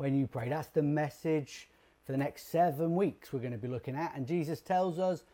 When 0.00 0.14
you 0.14 0.26
pray. 0.26 0.48
That's 0.48 0.68
the 0.68 0.82
message 0.82 1.68
for 2.06 2.12
the 2.12 2.16
next 2.16 2.50
seven 2.50 2.94
weeks 2.94 3.34
we're 3.34 3.40
going 3.40 3.52
to 3.52 3.58
be 3.58 3.68
looking 3.68 3.94
at. 3.94 4.16
And 4.16 4.26
Jesus 4.26 4.62
tells 4.62 4.98
us 4.98 5.24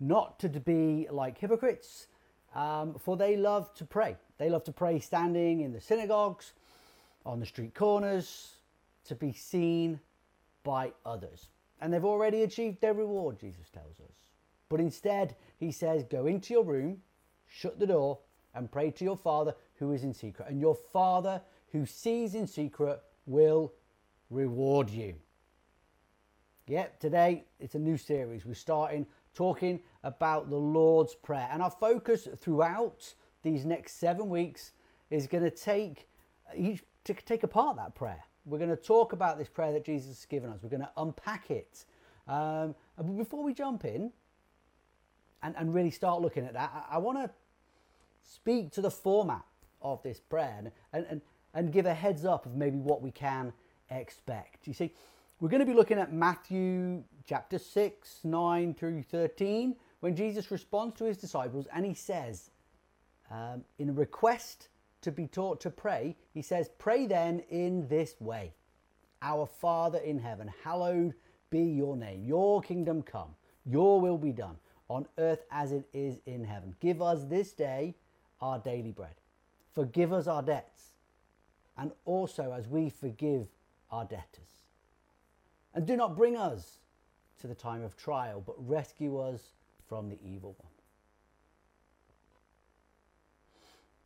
not 0.00 0.40
to 0.40 0.48
be 0.48 1.06
like 1.08 1.38
hypocrites, 1.38 2.08
um, 2.52 2.96
for 2.98 3.16
they 3.16 3.36
love 3.36 3.72
to 3.74 3.84
pray. 3.84 4.16
They 4.38 4.50
love 4.50 4.64
to 4.64 4.72
pray 4.72 4.98
standing 4.98 5.60
in 5.60 5.72
the 5.72 5.80
synagogues, 5.80 6.54
on 7.24 7.38
the 7.38 7.46
street 7.46 7.76
corners, 7.76 8.54
to 9.04 9.14
be 9.14 9.32
seen 9.32 10.00
by 10.64 10.90
others. 11.06 11.46
And 11.80 11.94
they've 11.94 12.04
already 12.04 12.42
achieved 12.42 12.80
their 12.80 12.94
reward, 12.94 13.38
Jesus 13.38 13.68
tells 13.72 14.00
us. 14.00 14.16
But 14.68 14.80
instead, 14.80 15.36
he 15.58 15.70
says, 15.70 16.02
Go 16.02 16.26
into 16.26 16.52
your 16.52 16.64
room, 16.64 17.02
shut 17.46 17.78
the 17.78 17.86
door, 17.86 18.18
and 18.52 18.68
pray 18.68 18.90
to 18.90 19.04
your 19.04 19.16
Father 19.16 19.54
who 19.76 19.92
is 19.92 20.02
in 20.02 20.12
secret. 20.12 20.48
And 20.48 20.60
your 20.60 20.74
Father 20.74 21.40
who 21.70 21.86
sees 21.86 22.34
in 22.34 22.48
secret 22.48 23.00
will 23.24 23.72
reward 24.30 24.90
you. 24.90 25.14
Yep, 26.66 27.00
today 27.00 27.44
it's 27.60 27.74
a 27.74 27.78
new 27.78 27.96
series. 27.96 28.44
We're 28.44 28.54
starting 28.54 29.06
talking 29.34 29.80
about 30.04 30.50
the 30.50 30.56
Lord's 30.56 31.14
Prayer. 31.14 31.48
And 31.50 31.62
our 31.62 31.70
focus 31.70 32.28
throughout 32.36 33.14
these 33.42 33.64
next 33.64 33.98
seven 33.98 34.28
weeks 34.28 34.72
is 35.10 35.26
going 35.26 35.44
to 35.44 35.50
take 35.50 36.08
each 36.54 36.82
to 37.04 37.14
take 37.14 37.42
apart 37.42 37.76
that 37.76 37.94
prayer. 37.94 38.22
We're 38.44 38.58
going 38.58 38.70
to 38.70 38.76
talk 38.76 39.12
about 39.14 39.38
this 39.38 39.48
prayer 39.48 39.72
that 39.72 39.84
Jesus 39.84 40.08
has 40.08 40.24
given 40.26 40.50
us. 40.50 40.58
We're 40.62 40.68
going 40.68 40.82
to 40.82 40.90
unpack 40.98 41.50
it. 41.50 41.84
Um, 42.26 42.74
but 42.96 43.16
before 43.16 43.42
we 43.42 43.54
jump 43.54 43.86
in 43.86 44.12
and, 45.42 45.54
and 45.56 45.72
really 45.72 45.90
start 45.90 46.20
looking 46.20 46.44
at 46.44 46.52
that, 46.52 46.86
I, 46.90 46.96
I 46.96 46.98
want 46.98 47.18
to 47.18 47.30
speak 48.22 48.72
to 48.72 48.82
the 48.82 48.90
format 48.90 49.44
of 49.80 50.02
this 50.02 50.20
prayer 50.20 50.70
and, 50.92 51.06
and, 51.06 51.22
and 51.54 51.72
give 51.72 51.86
a 51.86 51.94
heads 51.94 52.26
up 52.26 52.44
of 52.44 52.54
maybe 52.54 52.76
what 52.76 53.00
we 53.00 53.10
can 53.10 53.52
expect. 53.90 54.66
You 54.66 54.74
see, 54.74 54.92
we're 55.40 55.48
going 55.48 55.60
to 55.60 55.66
be 55.66 55.74
looking 55.74 55.98
at 55.98 56.12
Matthew 56.12 57.04
chapter 57.26 57.58
6, 57.58 58.20
9 58.24 58.74
through 58.74 59.02
13, 59.02 59.76
when 60.00 60.16
Jesus 60.16 60.50
responds 60.50 60.96
to 60.96 61.04
his 61.04 61.16
disciples 61.16 61.66
and 61.72 61.84
he 61.84 61.94
says, 61.94 62.50
um, 63.30 63.64
in 63.78 63.90
a 63.90 63.92
request 63.92 64.68
to 65.02 65.12
be 65.12 65.26
taught 65.26 65.60
to 65.60 65.70
pray, 65.70 66.16
he 66.32 66.42
says, 66.42 66.70
Pray 66.78 67.06
then 67.06 67.40
in 67.50 67.86
this 67.88 68.14
way 68.20 68.52
Our 69.22 69.46
Father 69.46 69.98
in 69.98 70.18
heaven, 70.18 70.50
hallowed 70.64 71.14
be 71.50 71.62
your 71.62 71.96
name. 71.96 72.24
Your 72.24 72.60
kingdom 72.62 73.02
come, 73.02 73.34
your 73.64 74.00
will 74.00 74.18
be 74.18 74.32
done 74.32 74.56
on 74.88 75.06
earth 75.18 75.44
as 75.50 75.72
it 75.72 75.86
is 75.92 76.18
in 76.26 76.44
heaven. 76.44 76.74
Give 76.80 77.02
us 77.02 77.24
this 77.24 77.52
day 77.52 77.94
our 78.40 78.58
daily 78.58 78.92
bread. 78.92 79.14
Forgive 79.74 80.12
us 80.12 80.26
our 80.26 80.42
debts, 80.42 80.92
and 81.76 81.92
also 82.04 82.52
as 82.52 82.66
we 82.66 82.88
forgive 82.88 83.48
our 83.90 84.04
debtors. 84.04 84.48
And 85.74 85.86
do 85.86 85.96
not 85.96 86.16
bring 86.16 86.36
us 86.36 86.78
to 87.40 87.46
the 87.46 87.54
time 87.54 87.82
of 87.82 87.96
trial, 87.96 88.42
but 88.44 88.56
rescue 88.58 89.18
us 89.18 89.52
from 89.88 90.08
the 90.08 90.18
evil 90.22 90.56
one. 90.58 90.72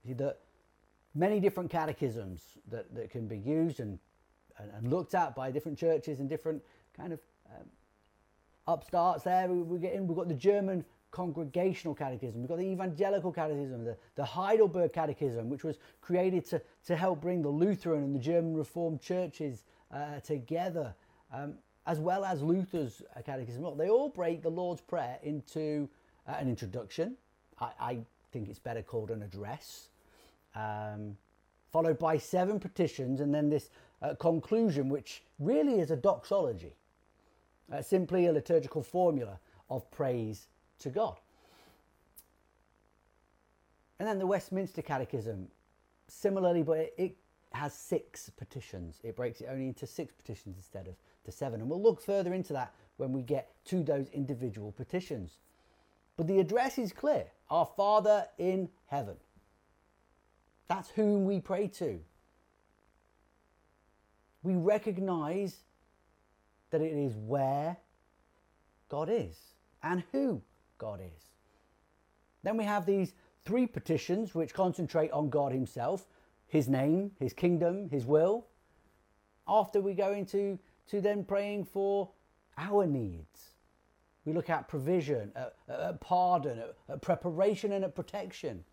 See, 0.04 0.12
the 0.12 0.36
many 1.14 1.40
different 1.40 1.70
catechisms 1.70 2.42
that, 2.70 2.94
that 2.94 3.10
can 3.10 3.26
be 3.26 3.38
used 3.38 3.80
and, 3.80 3.98
and, 4.58 4.70
and 4.76 4.90
looked 4.90 5.14
at 5.14 5.34
by 5.34 5.50
different 5.50 5.78
churches 5.78 6.20
and 6.20 6.28
different 6.28 6.62
kind 6.96 7.12
of 7.12 7.20
um, 7.50 7.66
upstarts 8.66 9.24
there. 9.24 9.48
We, 9.48 9.62
we 9.62 9.78
get 9.78 9.92
in, 9.92 10.06
we've 10.06 10.16
got 10.16 10.28
the 10.28 10.34
German 10.34 10.84
congregational 11.10 11.94
catechism, 11.94 12.40
we've 12.40 12.48
got 12.48 12.58
the 12.58 12.66
evangelical 12.66 13.32
catechism, 13.32 13.84
the, 13.84 13.96
the 14.14 14.24
Heidelberg 14.24 14.94
catechism, 14.94 15.50
which 15.50 15.62
was 15.62 15.76
created 16.00 16.46
to, 16.46 16.62
to 16.86 16.96
help 16.96 17.20
bring 17.20 17.42
the 17.42 17.50
Lutheran 17.50 18.02
and 18.02 18.14
the 18.14 18.18
German 18.18 18.56
Reformed 18.56 19.00
churches 19.00 19.64
uh, 19.92 20.20
together, 20.20 20.94
um, 21.32 21.54
as 21.86 21.98
well 21.98 22.24
as 22.24 22.42
Luther's 22.42 23.02
uh, 23.16 23.22
catechism. 23.22 23.76
They 23.76 23.90
all 23.90 24.08
break 24.08 24.42
the 24.42 24.50
Lord's 24.50 24.80
Prayer 24.80 25.18
into 25.22 25.88
uh, 26.26 26.36
an 26.38 26.48
introduction. 26.48 27.16
I, 27.60 27.70
I, 27.80 27.98
think 28.32 28.48
it's 28.48 28.58
better 28.58 28.80
called 28.80 29.10
an 29.10 29.22
address, 29.22 29.88
um, 30.54 31.18
followed 31.70 31.98
by 31.98 32.16
seven 32.16 32.58
petitions, 32.58 33.20
and 33.20 33.34
then 33.34 33.50
this 33.50 33.68
uh, 34.00 34.14
conclusion, 34.14 34.88
which 34.88 35.22
really 35.38 35.80
is 35.80 35.90
a 35.90 35.96
doxology, 35.96 36.72
uh, 37.70 37.82
simply 37.82 38.26
a 38.26 38.32
liturgical 38.32 38.82
formula 38.82 39.38
of 39.68 39.90
praise 39.90 40.46
to 40.78 40.88
God. 40.88 41.18
And 43.98 44.08
then 44.08 44.18
the 44.18 44.26
Westminster 44.26 44.80
Catechism, 44.80 45.46
similarly, 46.08 46.62
but 46.62 46.92
it 46.96 47.16
has 47.54 47.74
six 47.74 48.30
petitions. 48.30 49.00
It 49.02 49.16
breaks 49.16 49.40
it 49.40 49.48
only 49.50 49.68
into 49.68 49.86
six 49.86 50.12
petitions 50.14 50.56
instead 50.56 50.88
of 50.88 50.94
the 51.24 51.32
seven. 51.32 51.60
And 51.60 51.68
we'll 51.68 51.82
look 51.82 52.00
further 52.00 52.34
into 52.34 52.52
that 52.52 52.74
when 52.96 53.12
we 53.12 53.22
get 53.22 53.52
to 53.66 53.82
those 53.82 54.08
individual 54.10 54.72
petitions. 54.72 55.38
But 56.16 56.26
the 56.26 56.40
address 56.40 56.78
is 56.78 56.92
clear 56.92 57.26
Our 57.50 57.66
Father 57.66 58.26
in 58.38 58.68
heaven. 58.86 59.16
That's 60.68 60.90
whom 60.90 61.24
we 61.24 61.40
pray 61.40 61.68
to. 61.68 62.00
We 64.42 64.54
recognize 64.54 65.56
that 66.70 66.80
it 66.80 66.92
is 66.92 67.14
where 67.16 67.76
God 68.88 69.08
is 69.10 69.36
and 69.82 70.02
who 70.12 70.42
God 70.78 71.00
is. 71.00 71.22
Then 72.42 72.56
we 72.56 72.64
have 72.64 72.86
these 72.86 73.12
three 73.44 73.66
petitions 73.66 74.34
which 74.34 74.54
concentrate 74.54 75.10
on 75.12 75.30
God 75.30 75.52
Himself, 75.52 76.06
His 76.52 76.68
name, 76.68 77.12
His 77.18 77.32
kingdom, 77.32 77.88
His 77.88 78.04
will. 78.04 78.46
After 79.48 79.80
we 79.80 79.94
go 79.94 80.12
into 80.12 80.58
to 80.88 81.00
then 81.00 81.24
praying 81.24 81.64
for 81.64 82.10
our 82.58 82.84
needs. 82.84 83.54
We 84.26 84.34
look 84.34 84.50
at 84.50 84.68
provision, 84.68 85.32
at, 85.34 85.54
at 85.66 85.98
pardon, 86.02 86.58
at, 86.58 86.76
at 86.90 87.00
preparation, 87.00 87.72
and 87.72 87.86
at 87.86 87.94
protection. 87.94 88.64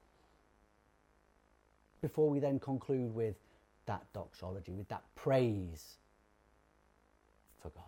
Before 2.01 2.29
we 2.29 2.39
then 2.39 2.59
conclude 2.59 3.15
with 3.15 3.37
that 3.85 4.11
doxology, 4.11 4.73
with 4.73 4.89
that 4.89 5.03
praise 5.15 5.99
for 7.61 7.69
God. 7.69 7.85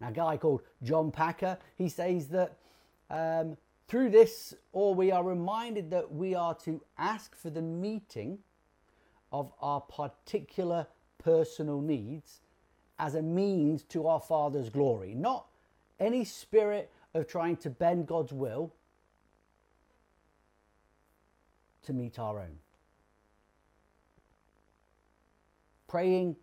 Now, 0.00 0.08
a 0.08 0.12
guy 0.12 0.38
called 0.38 0.62
John 0.82 1.10
Packer, 1.10 1.58
he 1.76 1.90
says 1.90 2.28
that 2.28 2.56
um, 3.10 3.58
through 3.88 4.10
this, 4.10 4.54
or 4.72 4.94
we 4.94 5.10
are 5.10 5.24
reminded 5.24 5.90
that 5.90 6.12
we 6.12 6.34
are 6.34 6.54
to 6.54 6.82
ask 6.98 7.34
for 7.34 7.48
the 7.48 7.62
meeting 7.62 8.38
of 9.32 9.50
our 9.60 9.80
particular 9.80 10.86
personal 11.18 11.80
needs 11.80 12.40
as 12.98 13.14
a 13.14 13.22
means 13.22 13.82
to 13.84 14.06
our 14.06 14.20
Father's 14.20 14.68
glory, 14.68 15.14
not 15.14 15.46
any 15.98 16.24
spirit 16.24 16.90
of 17.14 17.26
trying 17.26 17.56
to 17.56 17.70
bend 17.70 18.06
God's 18.06 18.32
will 18.32 18.74
to 21.84 21.92
meet 21.92 22.18
our 22.18 22.40
own. 22.40 22.58
Praying, 25.86 26.36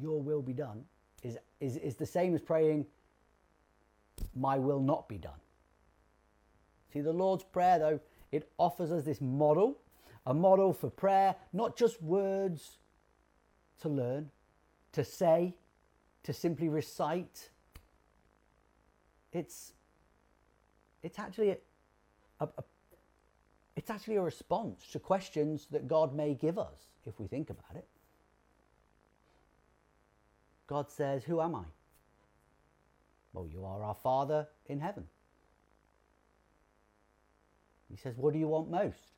Your 0.00 0.22
will 0.22 0.42
be 0.42 0.52
done, 0.52 0.84
is, 1.24 1.36
is, 1.60 1.76
is 1.78 1.96
the 1.96 2.06
same 2.06 2.34
as 2.34 2.40
praying, 2.40 2.86
My 4.36 4.58
will 4.58 4.80
not 4.80 5.08
be 5.08 5.18
done. 5.18 5.32
See, 6.94 7.00
the 7.00 7.12
Lord's 7.12 7.42
Prayer, 7.42 7.80
though, 7.80 8.00
it 8.30 8.48
offers 8.56 8.92
us 8.92 9.04
this 9.04 9.20
model, 9.20 9.78
a 10.26 10.32
model 10.32 10.72
for 10.72 10.88
prayer, 10.88 11.34
not 11.52 11.76
just 11.76 12.00
words 12.00 12.78
to 13.80 13.88
learn, 13.88 14.30
to 14.92 15.04
say, 15.04 15.56
to 16.22 16.32
simply 16.32 16.68
recite. 16.68 17.50
It's, 19.32 19.72
it's 21.02 21.18
actually 21.18 21.50
a, 21.50 21.56
a, 22.38 22.48
a 22.58 22.64
it's 23.74 23.90
actually 23.90 24.14
a 24.14 24.22
response 24.22 24.86
to 24.92 25.00
questions 25.00 25.66
that 25.72 25.88
God 25.88 26.14
may 26.14 26.34
give 26.34 26.60
us 26.60 26.92
if 27.06 27.18
we 27.18 27.26
think 27.26 27.50
about 27.50 27.74
it. 27.74 27.88
God 30.68 30.92
says, 30.92 31.24
Who 31.24 31.40
am 31.40 31.56
I? 31.56 31.64
Well, 33.32 33.48
you 33.48 33.64
are 33.64 33.82
our 33.82 33.96
Father 33.96 34.46
in 34.66 34.78
heaven. 34.78 35.08
He 37.94 38.00
says, 38.00 38.16
What 38.16 38.32
do 38.32 38.38
you 38.38 38.48
want 38.48 38.70
most? 38.70 39.12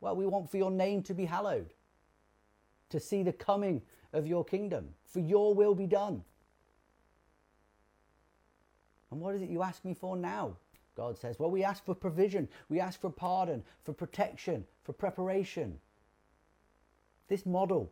Well, 0.00 0.16
we 0.16 0.26
want 0.26 0.50
for 0.50 0.58
your 0.58 0.70
name 0.70 1.02
to 1.04 1.14
be 1.14 1.24
hallowed, 1.24 1.72
to 2.90 3.00
see 3.00 3.22
the 3.22 3.32
coming 3.32 3.80
of 4.12 4.26
your 4.26 4.44
kingdom, 4.44 4.90
for 5.06 5.20
your 5.20 5.54
will 5.54 5.74
be 5.74 5.86
done. 5.86 6.22
And 9.10 9.20
what 9.20 9.34
is 9.34 9.42
it 9.42 9.48
you 9.48 9.62
ask 9.62 9.84
me 9.84 9.94
for 9.94 10.16
now? 10.16 10.56
God 10.96 11.18
says, 11.18 11.38
Well, 11.38 11.50
we 11.50 11.64
ask 11.64 11.84
for 11.84 11.94
provision, 11.94 12.48
we 12.68 12.80
ask 12.80 13.00
for 13.00 13.10
pardon, 13.10 13.62
for 13.82 13.92
protection, 13.92 14.64
for 14.82 14.92
preparation. 14.92 15.78
This 17.28 17.46
model 17.46 17.90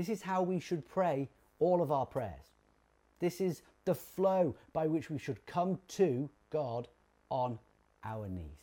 this 0.00 0.08
is 0.08 0.22
how 0.22 0.42
we 0.42 0.60
should 0.60 0.88
pray 0.88 1.28
all 1.58 1.82
of 1.82 1.92
our 1.92 2.06
prayers. 2.06 2.54
This 3.18 3.38
is 3.38 3.60
the 3.84 3.94
flow 3.94 4.56
by 4.72 4.86
which 4.86 5.10
we 5.10 5.18
should 5.18 5.44
come 5.44 5.78
to 5.88 6.30
God 6.48 6.88
on 7.28 7.58
our 8.04 8.28
knees. 8.28 8.58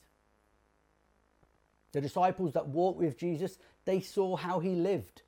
The 1.91 2.01
disciples 2.01 2.53
that 2.53 2.67
walked 2.67 2.99
with 2.99 3.17
Jesus, 3.17 3.57
they 3.85 4.01
saw 4.01 4.35
how 4.35 4.59
he 4.59 4.75
lived. 4.75 5.23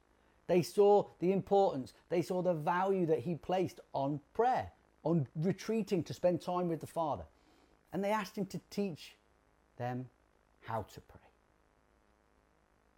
They 0.48 0.62
saw 0.64 1.06
the 1.20 1.32
importance, 1.32 1.94
they 2.10 2.24
saw 2.24 2.42
the 2.42 2.56
value 2.56 3.06
that 3.06 3.20
he 3.20 3.36
placed 3.36 3.80
on 3.94 4.20
prayer, 4.34 4.72
on 5.04 5.28
retreating 5.36 6.04
to 6.04 6.14
spend 6.14 6.42
time 6.42 6.68
with 6.68 6.82
the 6.82 6.88
Father. 6.88 7.24
And 7.94 8.04
they 8.04 8.10
asked 8.10 8.36
him 8.36 8.48
to 8.48 8.60
teach 8.72 9.16
them 9.78 10.08
how 10.62 10.88
to 10.94 11.02
pray. 11.02 11.22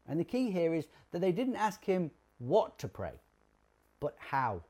And 0.07 0.19
the 0.19 0.25
key 0.25 0.49
here 0.49 0.73
is 0.73 0.87
that 1.11 1.19
they 1.19 1.31
didn't 1.31 1.57
ask 1.57 1.83
him 1.83 2.11
what 2.39 2.79
to 2.79 2.87
pray, 2.87 3.19
but 3.99 4.15
how 4.17 4.61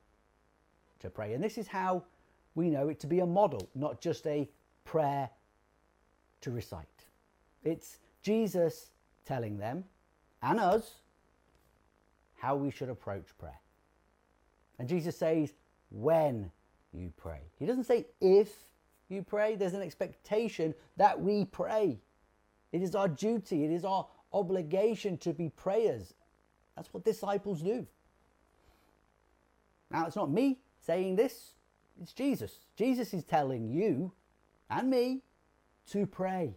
to 0.99 1.09
pray. 1.09 1.33
And 1.33 1.43
this 1.43 1.57
is 1.57 1.67
how 1.67 2.03
we 2.55 2.69
know 2.69 2.89
it 2.89 2.99
to 3.01 3.07
be 3.07 3.19
a 3.19 3.25
model, 3.25 3.69
not 3.75 4.01
just 4.01 4.27
a 4.27 4.49
prayer 4.85 5.29
to 6.41 6.51
recite. 6.51 7.05
It's 7.63 7.97
Jesus 8.21 8.91
telling 9.25 9.57
them 9.57 9.83
and 10.41 10.59
us 10.59 10.95
how 12.37 12.55
we 12.55 12.71
should 12.71 12.89
approach 12.89 13.25
prayer. 13.37 13.59
And 14.79 14.89
Jesus 14.89 15.17
says, 15.17 15.53
when 15.91 16.51
you 16.93 17.13
pray. 17.17 17.41
He 17.59 17.65
doesn't 17.65 17.83
say 17.83 18.05
if 18.19 18.49
you 19.09 19.23
pray, 19.23 19.55
there's 19.55 19.73
an 19.73 19.81
expectation 19.81 20.73
that 20.97 21.21
we 21.21 21.45
pray. 21.45 21.99
It 22.71 22.81
is 22.81 22.95
our 22.95 23.07
duty, 23.07 23.65
it 23.65 23.71
is 23.71 23.85
our 23.85 24.07
obligation 24.33 25.17
to 25.19 25.33
be 25.33 25.49
prayers. 25.49 26.13
That's 26.75 26.93
what 26.93 27.03
disciples 27.03 27.61
do. 27.61 27.85
Now, 29.89 30.07
it's 30.07 30.15
not 30.15 30.31
me 30.31 30.59
saying 30.79 31.17
this, 31.17 31.51
it's 32.01 32.13
Jesus. 32.13 32.59
Jesus 32.77 33.13
is 33.13 33.23
telling 33.23 33.69
you 33.69 34.13
and 34.69 34.89
me 34.89 35.21
to 35.89 36.05
pray. 36.05 36.55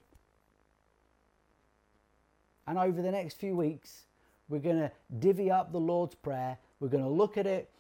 And 2.67 2.79
over 2.79 3.03
the 3.03 3.11
next 3.11 3.39
few 3.39 3.57
weeks, 3.57 4.05
we're 4.49 4.61
going 4.61 4.79
to 4.79 4.91
divvy 5.19 5.51
up 5.51 5.73
the 5.73 5.81
Lord's 5.81 6.15
Prayer. 6.15 6.59
We're 6.81 6.89
going 6.89 7.05
to 7.05 7.11
look 7.11 7.37
at 7.37 7.47
it, 7.47 7.71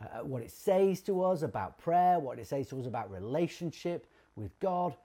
uh, 0.00 0.24
what 0.24 0.42
it 0.42 0.50
says 0.50 1.00
to 1.02 1.22
us 1.22 1.42
about 1.42 1.78
prayer, 1.78 2.18
what 2.18 2.38
it 2.38 2.46
says 2.46 2.68
to 2.68 2.80
us 2.80 2.86
about 2.86 3.10
relationship 3.10 4.06
with 4.36 4.58
God. 4.60 4.96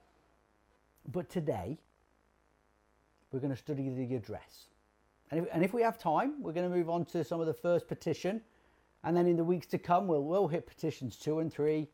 But 1.10 1.28
today, 1.28 1.78
we're 3.30 3.40
going 3.40 3.52
to 3.52 3.58
study 3.58 3.88
the 3.88 4.14
address. 4.14 4.66
And 5.30 5.40
if, 5.40 5.48
and 5.52 5.64
if 5.64 5.74
we 5.74 5.82
have 5.82 5.98
time, 5.98 6.42
we're 6.42 6.52
going 6.52 6.70
to 6.70 6.76
move 6.76 6.88
on 6.88 7.04
to 7.06 7.24
some 7.24 7.40
of 7.40 7.46
the 7.46 7.54
first 7.54 7.88
petition. 7.88 8.40
And 9.02 9.16
then 9.16 9.26
in 9.26 9.36
the 9.36 9.44
weeks 9.44 9.66
to 9.68 9.78
come, 9.78 10.06
we'll, 10.06 10.24
we'll 10.24 10.48
hit 10.48 10.66
petitions 10.66 11.16
two 11.16 11.40
and 11.40 11.52
three, 11.52 11.88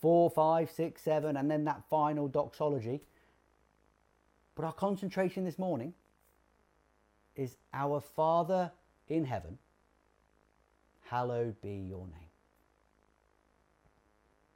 four, 0.00 0.30
five, 0.30 0.70
six, 0.70 1.02
seven, 1.02 1.36
and 1.36 1.50
then 1.50 1.64
that 1.64 1.82
final 1.88 2.28
doxology. 2.28 3.00
But 4.54 4.64
our 4.64 4.72
concentration 4.72 5.44
this 5.44 5.58
morning 5.58 5.94
is 7.34 7.56
Our 7.72 8.00
Father 8.00 8.70
in 9.08 9.24
heaven, 9.24 9.58
hallowed 11.08 11.60
be 11.60 11.86
your 11.88 12.06
name. 12.06 12.28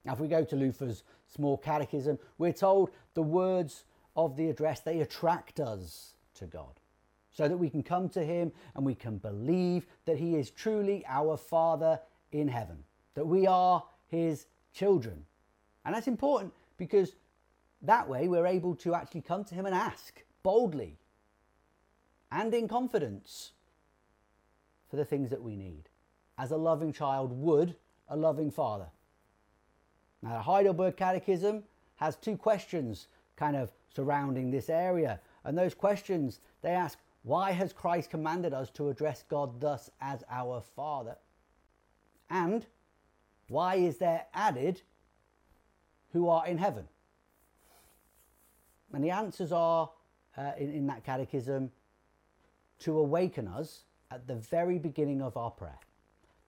Now, 0.05 0.13
if 0.13 0.21
we 0.21 0.29
go 0.29 0.45
to 0.45 0.57
Luther's 0.57 1.03
small 1.27 1.57
catechism, 1.57 2.19
we're 2.39 2.53
told 2.53 2.91
the 3.15 3.23
words 3.23 3.85
of 4.15 4.37
the 4.37 4.49
address, 4.49 4.81
they 4.81 5.01
attract 5.01 5.59
us 5.59 6.15
to 6.35 6.47
God 6.47 6.81
so 7.33 7.49
that 7.49 7.57
we 7.57 7.69
can 7.69 7.83
come 7.83 8.09
to 8.11 8.25
Him 8.25 8.53
and 8.75 8.85
we 8.85 8.95
can 8.95 9.19
believe 9.19 9.87
that 10.05 10.17
He 10.17 10.37
is 10.37 10.51
truly 10.51 11.05
our 11.09 11.37
Father 11.37 12.01
in 12.33 12.49
heaven, 12.49 12.85
that 13.15 13.27
we 13.27 13.47
are 13.47 13.83
His 14.07 14.47
children. 14.73 15.25
And 15.85 15.95
that's 15.95 16.09
important 16.09 16.53
because 16.79 17.17
that 17.83 18.09
way 18.09 18.29
we're 18.29 18.47
able 18.47 18.75
to 18.77 18.95
actually 18.95 19.23
come 19.23 19.45
to 19.45 19.55
Him 19.55 19.67
and 19.67 19.75
ask 19.75 20.23
boldly 20.43 20.99
and 22.31 22.53
in 22.53 22.69
confidence 22.69 23.53
for 24.91 24.97
the 24.97 25.05
things 25.05 25.31
that 25.31 25.43
we 25.43 25.57
need, 25.57 25.89
as 26.39 26.51
a 26.51 26.57
loving 26.57 26.93
child 26.93 27.33
would 27.33 27.77
a 28.09 28.17
loving 28.17 28.51
father. 28.51 28.87
Now, 30.23 30.35
the 30.35 30.43
Heidelberg 30.43 30.97
Catechism 30.97 31.65
has 31.97 32.17
two 32.17 32.37
questions 32.37 33.09
kind 33.37 33.57
of 33.57 33.71
surrounding 33.95 34.51
this 34.51 34.69
area. 34.69 35.21
And 35.45 35.57
those 35.57 35.75
questions, 35.75 36.41
they 36.63 36.71
ask, 36.71 36.99
why 37.23 37.53
has 37.53 37.73
Christ 37.73 38.11
commanded 38.11 38.53
us 38.53 38.71
to 38.71 38.89
address 38.89 39.25
God 39.29 39.61
thus 39.61 39.91
as 40.01 40.23
our 40.31 40.63
Father? 40.75 41.17
And 42.31 42.67
why 43.49 43.77
is 43.77 43.99
there 43.99 44.27
added, 44.35 44.83
who 46.13 46.29
are 46.29 46.47
in 46.47 46.59
heaven? 46.59 46.89
And 48.97 49.05
the 49.05 49.11
answers 49.11 49.53
are 49.53 49.91
uh, 50.39 50.53
in, 50.59 50.73
in 50.73 50.87
that 50.87 51.05
catechism 51.05 51.71
to 52.79 52.99
awaken 52.99 53.47
us 53.47 53.85
at 54.11 54.27
the 54.27 54.37
very 54.37 54.79
beginning 54.79 55.21
of 55.21 55.37
our 55.37 55.51
prayer. 55.51 55.79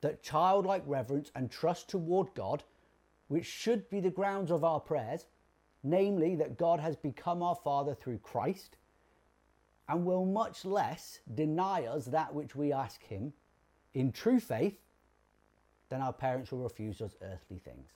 That 0.01 0.23
childlike 0.23 0.83
reverence 0.87 1.31
and 1.35 1.51
trust 1.51 1.91
toward 1.91 2.33
God, 2.35 2.65
which 3.27 3.45
should 3.45 3.91
be 3.91 4.01
the 4.01 4.09
grounds 4.09 4.51
of 4.51 4.65
our 4.65 4.81
prayers, 4.81 5.27
namely 5.83 6.37
that 6.37 6.57
God 6.57 6.81
has 6.81 6.97
become 6.97 7.43
our 7.43 7.55
Father 7.55 7.95
through 7.95 8.17
Christ, 8.17 8.79
and 9.87 10.07
will 10.07 10.25
much 10.25 10.65
less 10.65 11.19
deny 11.35 11.85
us 11.85 12.07
that 12.07 12.33
which 12.33 12.57
we 12.57 12.73
ask 12.73 13.03
Him 13.03 13.35
in 13.93 14.11
true 14.11 14.41
faith 14.41 14.79
than 15.91 16.01
our 16.01 16.15
parents 16.15 16.51
will 16.51 16.63
refuse 16.63 17.03
us 17.03 17.15
earthly 17.21 17.59
things. 17.59 17.91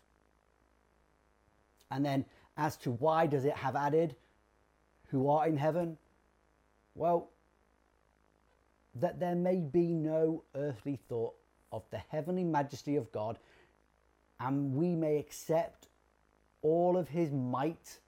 And 1.90 2.04
then, 2.04 2.26
as 2.58 2.76
to 2.78 2.90
why 2.90 3.26
does 3.26 3.46
it 3.46 3.56
have 3.56 3.76
added, 3.76 4.14
who 5.12 5.28
are 5.28 5.46
in 5.46 5.56
heaven? 5.56 5.96
Well, 6.96 7.28
that 8.96 9.20
there 9.20 9.36
may 9.36 9.56
be 9.56 9.86
no 9.86 10.42
earthly 10.54 10.98
thought 11.08 11.34
of 11.70 11.82
the 11.90 12.00
heavenly 12.08 12.44
majesty 12.44 12.96
of 12.96 13.12
God, 13.12 13.38
and 14.40 14.74
we 14.74 14.96
may 14.96 15.18
accept 15.18 15.88
all 16.62 16.96
of 16.96 17.08
his 17.08 17.30
might, 17.30 17.98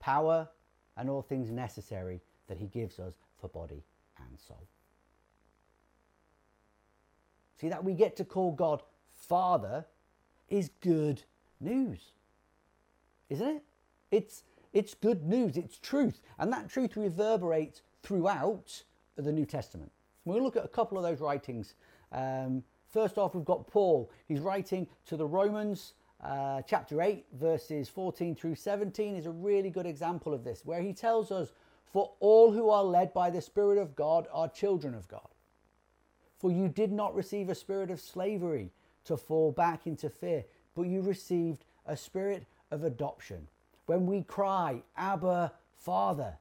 power, 0.00 0.48
and 0.96 1.08
all 1.08 1.22
things 1.22 1.50
necessary 1.50 2.20
that 2.48 2.58
he 2.58 2.66
gives 2.66 2.98
us 2.98 3.14
for 3.40 3.48
body 3.48 3.82
and 4.18 4.38
soul. 4.38 4.66
See, 7.60 7.68
that 7.68 7.84
we 7.84 7.94
get 7.94 8.16
to 8.16 8.24
call 8.24 8.52
God 8.52 8.82
Father 9.14 9.84
is 10.48 10.70
good 10.80 11.22
news, 11.60 12.12
isn't 13.30 13.48
it? 13.48 13.62
It's, 14.10 14.42
it's 14.76 14.92
good 14.92 15.24
news, 15.24 15.56
it's 15.56 15.78
truth, 15.78 16.20
and 16.38 16.52
that 16.52 16.68
truth 16.68 16.98
reverberates 16.98 17.80
throughout 18.02 18.82
the 19.16 19.32
New 19.32 19.46
Testament. 19.46 19.90
We'll 20.26 20.42
look 20.42 20.56
at 20.56 20.66
a 20.66 20.68
couple 20.68 20.98
of 20.98 21.04
those 21.04 21.18
writings. 21.18 21.76
Um, 22.12 22.62
first 22.92 23.16
off, 23.16 23.34
we've 23.34 23.42
got 23.42 23.66
Paul. 23.66 24.10
He's 24.28 24.40
writing 24.40 24.86
to 25.06 25.16
the 25.16 25.26
Romans, 25.26 25.94
uh, 26.22 26.60
chapter 26.60 27.00
8, 27.00 27.24
verses 27.32 27.88
14 27.88 28.34
through 28.34 28.54
17 28.54 29.16
is 29.16 29.24
a 29.24 29.30
really 29.30 29.70
good 29.70 29.86
example 29.86 30.34
of 30.34 30.44
this, 30.44 30.60
where 30.66 30.82
he 30.82 30.92
tells 30.92 31.32
us, 31.32 31.52
For 31.90 32.12
all 32.20 32.52
who 32.52 32.68
are 32.68 32.84
led 32.84 33.14
by 33.14 33.30
the 33.30 33.40
Spirit 33.40 33.78
of 33.78 33.96
God 33.96 34.28
are 34.30 34.46
children 34.46 34.94
of 34.94 35.08
God. 35.08 35.28
For 36.38 36.52
you 36.52 36.68
did 36.68 36.92
not 36.92 37.14
receive 37.14 37.48
a 37.48 37.54
spirit 37.54 37.90
of 37.90 37.98
slavery 37.98 38.72
to 39.04 39.16
fall 39.16 39.52
back 39.52 39.86
into 39.86 40.10
fear, 40.10 40.44
but 40.74 40.82
you 40.82 41.00
received 41.00 41.64
a 41.86 41.96
spirit 41.96 42.44
of 42.70 42.84
adoption. 42.84 43.48
When 43.86 44.06
we 44.06 44.22
cry, 44.22 44.82
Abba, 44.96 45.52
Father, 45.76 46.38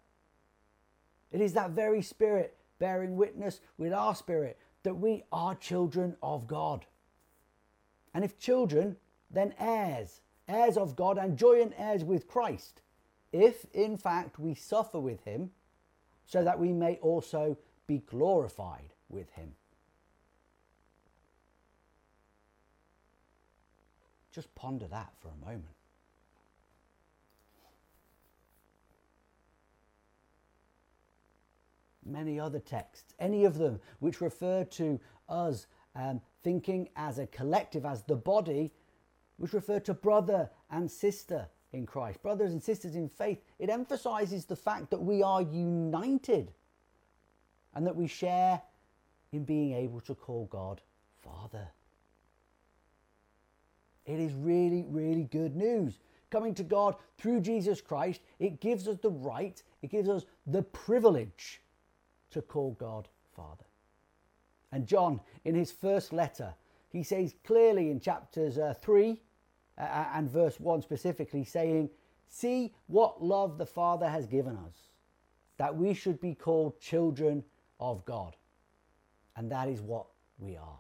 it 1.32 1.42
is 1.42 1.54
that 1.54 1.72
very 1.72 2.02
spirit 2.02 2.58
bearing 2.80 3.16
witness 3.16 3.62
with 3.78 3.94
our 3.94 4.16
spirit 4.16 4.60
that 4.84 4.96
we 4.96 5.24
are 5.32 5.56
children 5.56 6.16
of 6.22 6.48
God. 6.48 6.86
And 8.14 8.24
if 8.24 8.38
children, 8.40 8.98
then 9.30 9.54
heirs, 9.60 10.22
heirs 10.48 10.78
of 10.78 10.96
God 10.96 11.18
and 11.18 11.38
joint 11.38 11.74
heirs 11.78 12.04
with 12.04 12.28
Christ, 12.28 12.82
if 13.32 13.66
in 13.74 13.98
fact 13.98 14.40
we 14.40 14.56
suffer 14.56 15.00
with 15.00 15.24
him, 15.24 15.52
so 16.26 16.44
that 16.44 16.60
we 16.60 16.72
may 16.72 16.96
also 16.98 17.58
be 17.88 18.00
glorified 18.00 18.94
with 19.10 19.30
him. 19.32 19.54
Just 24.32 24.54
ponder 24.56 24.88
that 24.88 25.14
for 25.20 25.30
a 25.30 25.46
moment. 25.46 25.76
Many 32.06 32.40
other 32.40 32.60
texts, 32.60 33.14
any 33.20 33.46
of 33.46 33.58
them 33.58 33.80
which 34.00 34.22
refer 34.22 34.64
to 34.64 35.00
us 35.28 35.68
um, 35.96 36.22
thinking 36.44 36.90
as 36.96 37.20
a 37.20 37.28
collective, 37.28 37.86
as 37.86 38.04
the 38.04 38.16
body, 38.16 38.72
which 39.38 39.54
refer 39.54 39.80
to 39.82 39.94
brother 39.94 40.50
and 40.70 40.90
sister 40.90 41.48
in 41.74 41.86
Christ, 41.86 42.22
brothers 42.22 42.52
and 42.52 42.64
sisters 42.64 42.96
in 42.96 43.10
faith. 43.10 43.42
It 43.60 43.70
emphasizes 43.70 44.46
the 44.46 44.56
fact 44.56 44.90
that 44.92 45.02
we 45.02 45.24
are 45.24 45.42
united 45.42 46.54
and 47.74 47.86
that 47.86 47.96
we 47.96 48.08
share 48.08 48.62
in 49.32 49.44
being 49.44 49.74
able 49.74 50.00
to 50.02 50.16
call 50.16 50.46
God 50.46 50.82
Father. 51.22 51.68
It 54.06 54.20
is 54.20 54.34
really, 54.34 54.86
really 54.88 55.24
good 55.24 55.56
news. 55.56 56.00
Coming 56.30 56.54
to 56.56 56.64
God 56.64 56.96
through 57.18 57.42
Jesus 57.42 57.82
Christ, 57.82 58.22
it 58.40 58.62
gives 58.62 58.88
us 58.88 58.98
the 59.02 59.10
right, 59.10 59.62
it 59.82 59.90
gives 59.90 60.10
us 60.10 60.26
the 60.46 60.62
privilege 60.62 61.62
to 62.32 62.42
call 62.42 62.72
God 62.80 63.08
Father. 63.36 63.66
And 64.72 64.88
John, 64.88 65.22
in 65.44 65.56
his 65.56 65.72
first 65.72 66.12
letter, 66.14 66.54
he 66.90 67.04
says 67.04 67.36
clearly 67.44 67.92
in 67.92 68.00
chapters 68.00 68.58
uh, 68.58 68.74
3 68.82 69.22
uh, 69.78 70.06
and 70.14 70.30
verse 70.30 70.60
1 70.60 70.82
specifically, 70.82 71.44
saying, 71.44 71.90
See 72.28 72.74
what 72.88 73.24
love 73.24 73.58
the 73.58 73.66
Father 73.66 74.10
has 74.10 74.26
given 74.26 74.58
us, 74.58 74.90
that 75.58 75.76
we 75.76 75.94
should 75.94 76.20
be 76.20 76.34
called 76.34 76.80
children 76.80 77.44
of 77.80 78.04
God. 78.06 78.36
And 79.36 79.52
that 79.52 79.68
is 79.68 79.82
what 79.82 80.08
we 80.40 80.58
are. 80.58 80.80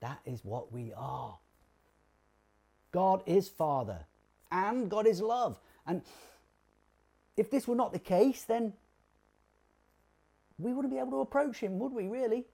That 0.00 0.18
is 0.24 0.44
what 0.44 0.72
we 0.72 0.92
are. 0.96 1.36
God 2.92 3.22
is 3.26 3.48
Father 3.48 3.98
and 4.50 4.90
God 4.90 5.06
is 5.06 5.20
love. 5.20 5.60
And 5.86 6.02
if 7.36 7.50
this 7.50 7.68
were 7.68 7.76
not 7.76 7.92
the 7.92 7.98
case, 7.98 8.44
then 8.44 8.72
we 10.60 10.72
wouldn't 10.72 10.92
be 10.92 10.98
able 10.98 11.12
to 11.12 11.20
approach 11.20 11.58
Him, 11.58 11.78
would 11.78 11.92
we, 11.92 12.08
really? 12.08 12.44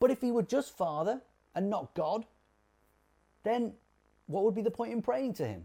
But 0.00 0.10
if 0.10 0.20
He 0.20 0.32
were 0.32 0.42
just 0.42 0.76
Father 0.76 1.20
and 1.54 1.70
not 1.70 1.94
God, 1.94 2.26
then 3.44 3.74
what 4.26 4.44
would 4.44 4.54
be 4.54 4.62
the 4.62 4.70
point 4.70 4.92
in 4.92 5.02
praying 5.02 5.34
to 5.34 5.46
Him? 5.46 5.64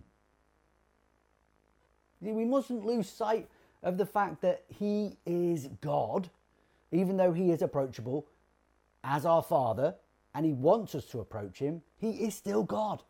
We 2.21 2.45
mustn't 2.45 2.85
lose 2.85 3.09
sight 3.09 3.47
of 3.83 3.97
the 3.97 4.05
fact 4.05 4.41
that 4.41 4.63
He 4.67 5.17
is 5.25 5.67
God, 5.81 6.29
even 6.91 7.17
though 7.17 7.33
He 7.33 7.51
is 7.51 7.61
approachable 7.61 8.27
as 9.03 9.25
our 9.25 9.43
Father 9.43 9.95
and 10.33 10.45
He 10.45 10.53
wants 10.53 10.95
us 10.95 11.05
to 11.05 11.19
approach 11.19 11.59
Him, 11.59 11.81
He 11.97 12.11
is 12.11 12.35
still 12.35 12.63
God. 12.63 13.03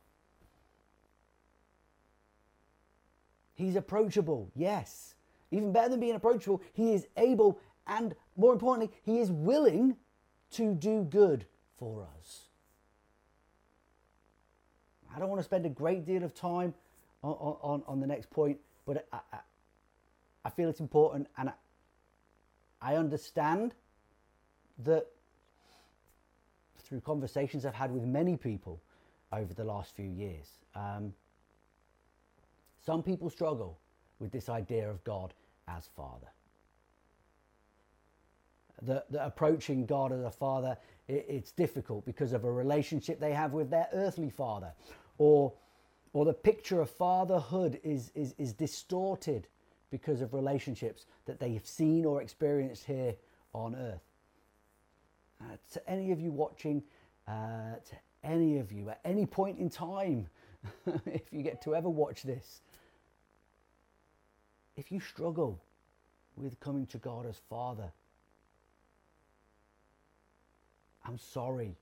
He's 3.55 3.75
approachable, 3.75 4.51
yes. 4.55 5.15
Even 5.51 5.71
better 5.71 5.89
than 5.89 5.99
being 5.99 6.15
approachable, 6.15 6.61
He 6.73 6.93
is 6.93 7.07
able 7.17 7.59
and 7.87 8.15
more 8.35 8.53
importantly, 8.53 8.95
He 9.03 9.19
is 9.19 9.31
willing 9.31 9.95
to 10.51 10.73
do 10.73 11.03
good 11.03 11.45
for 11.77 12.05
us. 12.19 12.43
I 15.15 15.19
don't 15.19 15.29
want 15.29 15.39
to 15.39 15.45
spend 15.45 15.65
a 15.65 15.69
great 15.69 16.05
deal 16.05 16.23
of 16.23 16.33
time 16.33 16.73
on, 17.23 17.57
on, 17.61 17.83
on 17.87 17.99
the 17.99 18.07
next 18.07 18.29
point, 18.29 18.59
but 18.85 19.07
I, 19.11 19.19
I, 19.33 19.37
I 20.45 20.49
feel 20.49 20.69
it's 20.69 20.79
important 20.79 21.27
and 21.37 21.49
I, 21.49 21.53
I 22.81 22.95
understand 22.95 23.73
that 24.85 25.07
through 26.83 27.01
conversations 27.01 27.65
I've 27.65 27.73
had 27.73 27.91
with 27.91 28.03
many 28.03 28.37
people 28.37 28.79
over 29.33 29.53
the 29.53 29.63
last 29.63 29.95
few 29.95 30.09
years, 30.09 30.47
um, 30.75 31.13
some 32.85 33.01
people 33.01 33.29
struggle 33.29 33.77
with 34.19 34.31
this 34.31 34.49
idea 34.49 34.89
of 34.89 35.03
God 35.03 35.33
as 35.67 35.87
Father. 35.95 36.27
That 38.83 39.05
approaching 39.19 39.85
God 39.85 40.11
as 40.11 40.21
a 40.21 40.29
father, 40.29 40.77
it, 41.07 41.25
it's 41.27 41.51
difficult 41.51 42.05
because 42.05 42.31
of 42.33 42.43
a 42.43 42.51
relationship 42.51 43.19
they 43.19 43.33
have 43.33 43.53
with 43.53 43.71
their 43.71 43.87
earthly 43.91 44.29
father, 44.29 44.71
or, 45.17 45.51
or 46.13 46.25
the 46.25 46.33
picture 46.33 46.79
of 46.79 46.89
fatherhood 46.89 47.79
is, 47.83 48.11
is, 48.13 48.35
is 48.37 48.53
distorted 48.53 49.47
because 49.89 50.21
of 50.21 50.33
relationships 50.33 51.05
that 51.25 51.39
they 51.39 51.53
have 51.53 51.65
seen 51.65 52.05
or 52.05 52.21
experienced 52.21 52.85
here 52.85 53.15
on 53.53 53.75
earth. 53.75 54.01
Uh, 55.41 55.55
to 55.71 55.89
any 55.89 56.11
of 56.11 56.19
you 56.19 56.31
watching, 56.31 56.83
uh, 57.27 57.75
to 57.89 57.95
any 58.23 58.57
of 58.57 58.71
you 58.71 58.89
at 58.89 58.99
any 59.05 59.25
point 59.25 59.57
in 59.59 59.69
time, 59.69 60.27
if 61.05 61.21
you 61.31 61.41
get 61.41 61.61
to 61.61 61.75
ever 61.75 61.89
watch 61.89 62.23
this, 62.23 62.61
if 64.77 64.91
you 64.91 64.99
struggle 64.99 65.59
with 66.35 66.59
coming 66.59 66.85
to 66.87 66.97
God 66.99 67.25
as 67.25 67.37
Father, 67.49 67.91
I'm 71.05 71.17
sorry 71.17 71.75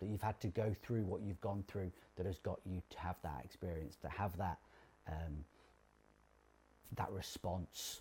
that 0.00 0.06
you've 0.06 0.22
had 0.22 0.40
to 0.40 0.48
go 0.48 0.74
through 0.82 1.02
what 1.04 1.20
you've 1.20 1.40
gone 1.40 1.64
through 1.68 1.92
that 2.16 2.26
has 2.26 2.38
got 2.38 2.58
you 2.64 2.82
to 2.90 2.98
have 2.98 3.16
that 3.22 3.42
experience, 3.44 3.96
to 3.96 4.08
have 4.08 4.36
that 4.38 4.58
um, 5.08 5.44
that 6.96 7.10
response 7.12 8.00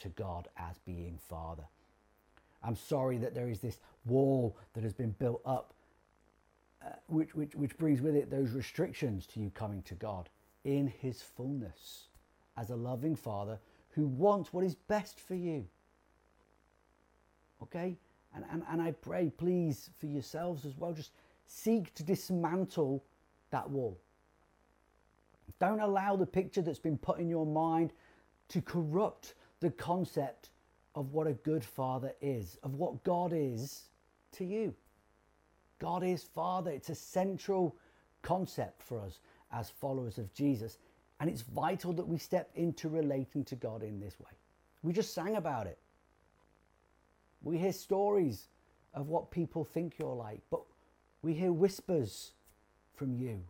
to 0.00 0.08
God 0.10 0.48
as 0.56 0.78
being 0.84 1.18
Father. 1.28 1.64
I'm 2.62 2.76
sorry 2.76 3.18
that 3.18 3.34
there 3.34 3.48
is 3.48 3.60
this 3.60 3.78
wall 4.04 4.56
that 4.74 4.82
has 4.82 4.92
been 4.92 5.14
built 5.18 5.40
up, 5.44 5.74
uh, 6.84 6.90
which, 7.06 7.34
which, 7.34 7.54
which 7.54 7.76
brings 7.76 8.00
with 8.00 8.16
it 8.16 8.30
those 8.30 8.50
restrictions 8.50 9.26
to 9.26 9.40
you 9.40 9.50
coming 9.50 9.82
to 9.82 9.94
God 9.94 10.28
in 10.64 10.86
His 10.86 11.22
fullness 11.22 12.08
as 12.56 12.70
a 12.70 12.76
loving 12.76 13.16
Father 13.16 13.58
who 13.90 14.06
wants 14.06 14.52
what 14.52 14.64
is 14.64 14.74
best 14.74 15.20
for 15.20 15.34
you. 15.34 15.66
Okay? 17.62 17.96
And, 18.34 18.44
and, 18.50 18.62
and 18.70 18.80
I 18.80 18.92
pray, 18.92 19.30
please, 19.36 19.90
for 19.98 20.06
yourselves 20.06 20.64
as 20.64 20.76
well, 20.76 20.92
just 20.92 21.12
seek 21.46 21.92
to 21.94 22.02
dismantle 22.02 23.04
that 23.50 23.68
wall. 23.68 23.98
Don't 25.60 25.80
allow 25.80 26.16
the 26.16 26.26
picture 26.26 26.62
that's 26.62 26.78
been 26.78 26.98
put 26.98 27.18
in 27.18 27.28
your 27.28 27.46
mind 27.46 27.92
to 28.48 28.60
corrupt 28.60 29.34
the 29.60 29.70
concept 29.70 30.50
of 30.94 31.12
what 31.12 31.26
a 31.26 31.32
good 31.32 31.64
father 31.64 32.12
is, 32.20 32.58
of 32.62 32.74
what 32.74 33.04
God 33.04 33.32
is 33.34 33.84
to 34.32 34.44
you. 34.44 34.74
God 35.78 36.02
is 36.04 36.22
Father. 36.22 36.70
It's 36.70 36.90
a 36.90 36.94
central 36.94 37.76
concept 38.22 38.82
for 38.82 39.00
us 39.00 39.20
as 39.52 39.70
followers 39.70 40.18
of 40.18 40.32
Jesus. 40.32 40.78
And 41.22 41.30
it's 41.30 41.42
vital 41.42 41.92
that 41.92 42.08
we 42.08 42.18
step 42.18 42.50
into 42.56 42.88
relating 42.88 43.44
to 43.44 43.54
God 43.54 43.84
in 43.84 44.00
this 44.00 44.18
way. 44.18 44.32
We 44.82 44.92
just 44.92 45.14
sang 45.14 45.36
about 45.36 45.68
it. 45.68 45.78
We 47.44 47.56
hear 47.58 47.72
stories 47.72 48.48
of 48.92 49.08
what 49.08 49.30
people 49.30 49.62
think 49.62 49.94
you're 50.00 50.16
like, 50.16 50.40
but 50.50 50.62
we 51.22 51.32
hear 51.32 51.52
whispers 51.52 52.32
from 52.96 53.14
you. 53.14 53.40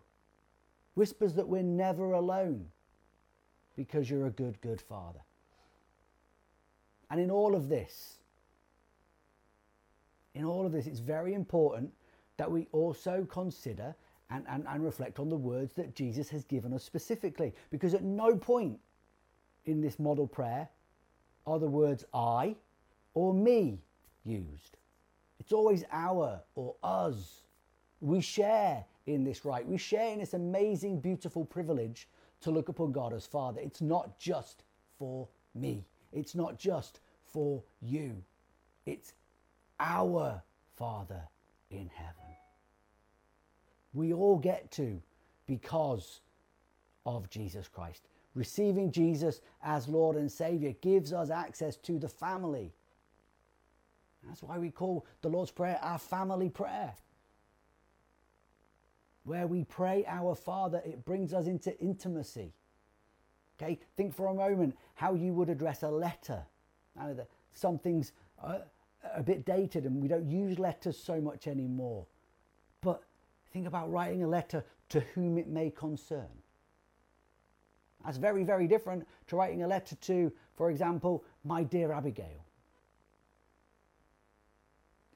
Whispers 0.97 1.33
that 1.33 1.49
we're 1.49 1.63
never 1.63 2.13
alone 2.13 2.67
because 3.75 4.11
you're 4.11 4.27
a 4.27 4.31
good, 4.31 4.61
good 4.61 4.83
father. 4.83 5.23
And 7.11 7.19
in 7.19 7.31
all 7.31 7.55
of 7.55 7.71
this, 7.71 8.19
in 10.35 10.45
all 10.45 10.67
of 10.67 10.73
this, 10.73 10.87
it's 10.87 11.01
very 11.01 11.33
important 11.33 11.91
that 12.37 12.51
we 12.51 12.67
also 12.73 13.27
consider 13.31 13.95
and, 14.33 14.45
and, 14.49 14.65
and 14.69 14.85
reflect 14.85 15.19
on 15.19 15.29
the 15.29 15.37
words 15.37 15.75
that 15.75 15.95
Jesus 15.95 16.29
has 16.31 16.45
given 16.45 16.73
us 16.73 16.83
specifically. 16.83 17.53
Because 17.71 17.95
at 17.95 18.03
no 18.03 18.37
point 18.37 18.79
in 19.67 19.81
this 19.81 19.99
model 19.99 20.27
prayer 20.27 20.69
are 21.47 21.59
the 21.59 21.67
words 21.67 22.05
I 22.15 22.57
or 23.15 23.35
me 23.35 23.79
used. 24.25 24.77
It's 25.39 25.53
always 25.53 25.85
our 25.93 26.41
or 26.55 26.77
us. 26.83 27.43
We 28.01 28.21
share 28.21 28.85
in 29.07 29.25
this 29.25 29.45
right. 29.45 29.67
We 29.67 29.77
share 29.77 30.13
in 30.13 30.19
this 30.19 30.35
amazing, 30.35 31.01
beautiful 31.01 31.45
privilege 31.45 32.09
to 32.43 32.51
look 32.51 32.69
upon 32.69 32.93
God 32.93 33.13
as 33.13 33.27
Father. 33.27 33.61
It's 33.61 33.81
not 33.81 34.19
just 34.19 34.65
for 34.99 35.29
me. 35.55 35.85
It's 36.13 36.35
not 36.35 36.59
just 36.59 37.01
for 37.33 37.63
you, 37.81 38.23
it's 38.85 39.15
our 39.81 40.43
Father 40.77 41.23
in 41.71 41.91
heaven. 41.95 42.22
We 43.95 44.13
all 44.13 44.39
get 44.39 44.71
to 44.73 45.01
because 45.47 46.21
of 47.05 47.29
Jesus 47.29 47.69
Christ. 47.69 48.03
Receiving 48.35 48.91
Jesus 48.91 49.43
as 49.63 49.89
Lord 49.89 50.17
and 50.17 50.31
Savior 50.31 50.73
gives 50.81 51.13
us 51.13 51.31
access 51.31 51.77
to 51.79 51.99
the 51.99 52.09
family. 52.09 52.73
That's 54.27 54.43
why 54.43 54.59
we 54.59 54.71
call 54.71 55.05
the 55.21 55.29
Lord's 55.29 55.51
Prayer 55.51 55.79
our 55.83 55.99
family 55.99 56.49
prayer. 56.49 56.95
Where 59.25 59.47
we 59.47 59.65
pray 59.65 60.05
our 60.07 60.35
Father, 60.35 60.83
it 60.85 61.05
brings 61.05 61.35
us 61.35 61.47
into 61.47 61.79
intimacy. 61.79 62.53
Okay, 63.61 63.79
think 63.97 64.15
for 64.15 64.29
a 64.29 64.35
moment 64.35 64.77
how 64.95 65.15
you 65.15 65.33
would 65.35 65.49
address 65.49 65.83
a 65.83 65.89
letter. 65.89 66.43
Now, 66.97 67.15
some 67.53 67.79
things 67.79 68.13
are 68.43 68.63
a 69.15 69.23
bit 69.23 69.45
dated 69.45 69.85
and 69.85 70.01
we 70.01 70.09
don't 70.09 70.29
use 70.29 70.59
letters 70.59 70.97
so 70.99 71.21
much 71.21 71.47
anymore. 71.47 72.07
Think 73.53 73.67
about 73.67 73.91
writing 73.91 74.23
a 74.23 74.29
letter 74.29 74.65
to 74.91 75.01
whom 75.15 75.39
it 75.39 75.49
may 75.49 75.71
concern. 75.71 76.29
That's 78.05 78.17
very, 78.17 78.45
very 78.45 78.67
different 78.67 79.07
to 79.29 79.37
writing 79.37 79.63
a 79.63 79.69
letter 79.69 79.95
to, 79.95 80.33
for 80.57 80.71
example, 80.71 81.25
my 81.45 81.63
dear 81.63 81.93
Abigail. 81.93 82.45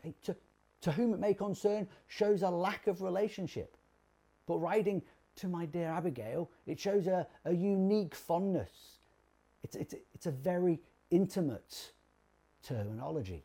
Okay, 0.00 0.14
to, 0.24 0.36
to 0.82 0.92
whom 0.92 1.14
it 1.14 1.20
may 1.20 1.34
concern 1.34 1.88
shows 2.06 2.42
a 2.42 2.50
lack 2.50 2.86
of 2.86 3.02
relationship. 3.02 3.76
But 4.46 4.58
writing 4.58 5.02
to 5.36 5.48
my 5.48 5.66
dear 5.66 5.88
Abigail, 5.88 6.50
it 6.66 6.78
shows 6.78 7.06
a, 7.06 7.26
a 7.44 7.52
unique 7.52 8.14
fondness. 8.14 8.70
It's, 9.64 9.74
it's, 9.74 9.94
it's 10.14 10.26
a 10.26 10.30
very 10.30 10.78
intimate 11.10 11.92
terminology. 12.62 13.44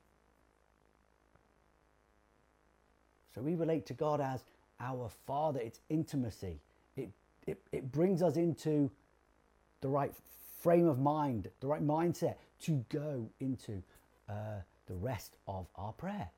So 3.34 3.42
we 3.42 3.56
relate 3.56 3.86
to 3.88 3.94
God 3.94 4.22
as 4.22 4.44
our 4.82 5.10
Father. 5.28 5.60
It's 5.60 5.80
intimacy. 5.90 6.60
It, 6.98 7.10
it, 7.48 7.62
it 7.72 7.92
brings 7.92 8.22
us 8.22 8.36
into 8.36 8.92
the 9.82 9.88
right 9.88 10.12
frame 10.62 10.88
of 10.88 11.00
mind, 11.00 11.50
the 11.60 11.68
right 11.68 11.86
mindset 11.86 12.36
to 12.64 12.84
go 12.90 13.30
into 13.40 13.82
uh, 14.30 14.62
the 14.88 14.96
rest 14.96 15.36
of 15.48 15.68
our 15.76 15.94
prayer. 15.94 16.30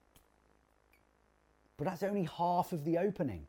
But 1.77 1.85
that's 1.85 2.03
only 2.03 2.29
half 2.37 2.71
of 2.71 2.85
the 2.85 2.97
opening, 2.97 3.47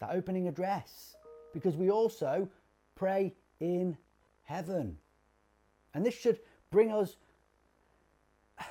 that 0.00 0.10
opening 0.12 0.48
address, 0.48 1.16
because 1.54 1.76
we 1.76 1.90
also 1.90 2.48
pray 2.94 3.34
in 3.60 3.96
heaven. 4.44 4.98
And 5.94 6.04
this 6.04 6.14
should 6.14 6.40
bring 6.70 6.92
us 6.92 7.16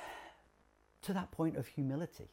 to 1.02 1.12
that 1.12 1.30
point 1.30 1.56
of 1.56 1.66
humility. 1.66 2.28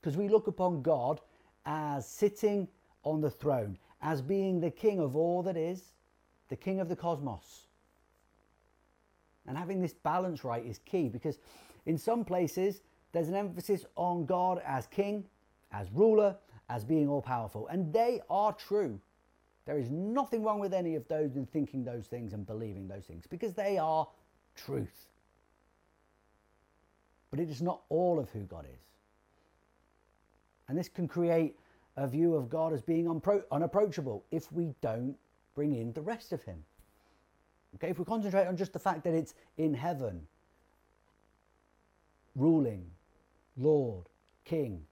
Because 0.00 0.16
we 0.16 0.28
look 0.28 0.46
upon 0.46 0.82
God 0.82 1.20
as 1.66 2.08
sitting 2.08 2.68
on 3.02 3.20
the 3.20 3.30
throne, 3.30 3.76
as 4.00 4.22
being 4.22 4.60
the 4.60 4.70
king 4.70 5.00
of 5.00 5.16
all 5.16 5.42
that 5.42 5.56
is, 5.56 5.92
the 6.48 6.56
king 6.56 6.80
of 6.80 6.88
the 6.88 6.96
cosmos. 6.96 7.66
And 9.46 9.58
having 9.58 9.80
this 9.80 9.92
balance 9.92 10.44
right 10.44 10.64
is 10.64 10.78
key 10.86 11.08
because 11.08 11.38
in 11.84 11.98
some 11.98 12.24
places 12.24 12.80
there's 13.12 13.28
an 13.28 13.34
emphasis 13.34 13.84
on 13.96 14.26
God 14.26 14.60
as 14.64 14.86
king, 14.86 15.24
as 15.72 15.90
ruler, 15.92 16.36
as 16.68 16.84
being 16.84 17.08
all 17.08 17.22
powerful. 17.22 17.68
And 17.68 17.92
they 17.92 18.20
are 18.28 18.52
true. 18.52 19.00
There 19.66 19.78
is 19.78 19.90
nothing 19.90 20.42
wrong 20.42 20.60
with 20.60 20.72
any 20.72 20.94
of 20.94 21.06
those 21.08 21.36
in 21.36 21.46
thinking 21.46 21.84
those 21.84 22.06
things 22.06 22.32
and 22.32 22.46
believing 22.46 22.86
those 22.86 23.04
things 23.04 23.26
because 23.26 23.54
they 23.54 23.78
are 23.78 24.06
truth. 24.54 25.06
But 27.30 27.40
it 27.40 27.50
is 27.50 27.60
not 27.60 27.82
all 27.88 28.18
of 28.18 28.30
who 28.30 28.40
God 28.40 28.64
is. 28.64 28.80
And 30.68 30.76
this 30.76 30.88
can 30.88 31.06
create 31.06 31.56
a 31.96 32.06
view 32.06 32.34
of 32.34 32.48
God 32.48 32.72
as 32.72 32.82
being 32.82 33.06
unpro- 33.06 33.44
unapproachable 33.50 34.24
if 34.30 34.50
we 34.52 34.74
don't 34.80 35.16
bring 35.54 35.74
in 35.74 35.92
the 35.92 36.00
rest 36.00 36.32
of 36.32 36.42
Him. 36.42 36.62
Okay, 37.76 37.88
if 37.88 37.98
we 37.98 38.04
concentrate 38.04 38.46
on 38.46 38.56
just 38.56 38.72
the 38.72 38.78
fact 38.78 39.04
that 39.04 39.14
it's 39.14 39.34
in 39.58 39.74
heaven, 39.74 40.26
ruling, 42.34 42.86
Lord, 43.56 44.06
King, 44.44 44.82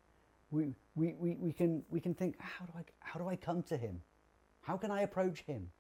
we, 0.51 0.75
we, 0.95 1.15
we, 1.19 1.37
we, 1.37 1.53
can, 1.53 1.83
we 1.91 2.01
can 2.01 2.15
think, 2.15 2.37
how 2.39 2.67
do, 2.67 2.73
I, 2.77 2.83
how 3.01 3.19
do 3.19 3.29
I 3.29 3.37
come 3.37 3.63
to 3.65 3.77
Him? 3.77 4.01
How 4.63 4.77
can 4.77 4.91
I 4.91 5.03
approach 5.03 5.41
Him? 5.41 5.71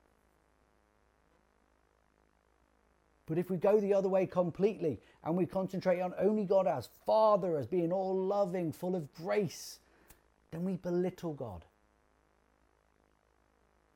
But 3.26 3.38
if 3.38 3.48
we 3.48 3.56
go 3.56 3.80
the 3.80 3.94
other 3.94 4.08
way 4.08 4.26
completely 4.26 5.00
and 5.24 5.34
we 5.36 5.46
concentrate 5.46 6.00
on 6.00 6.12
only 6.18 6.44
God 6.44 6.66
as 6.66 6.88
Father, 7.06 7.56
as 7.56 7.66
being 7.66 7.90
all 7.90 8.14
loving, 8.14 8.70
full 8.70 8.94
of 8.94 9.12
grace, 9.14 9.78
then 10.54 10.64
we 10.64 10.76
belittle 10.76 11.34
God. 11.34 11.64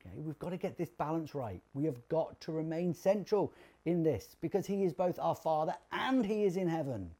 Okay, 0.01 0.19
we've 0.19 0.39
got 0.39 0.49
to 0.49 0.57
get 0.57 0.77
this 0.77 0.89
balance 0.89 1.33
right. 1.33 1.61
We 1.73 1.85
have 1.85 2.05
got 2.09 2.39
to 2.41 2.51
remain 2.51 2.93
central 2.93 3.53
in 3.85 4.03
this 4.03 4.35
because 4.41 4.65
He 4.65 4.83
is 4.83 4.91
both 4.91 5.17
our 5.19 5.35
Father 5.35 5.73
and 5.93 6.25
He 6.25 6.43
is 6.43 6.57
in 6.57 6.67
heaven. 6.67 7.11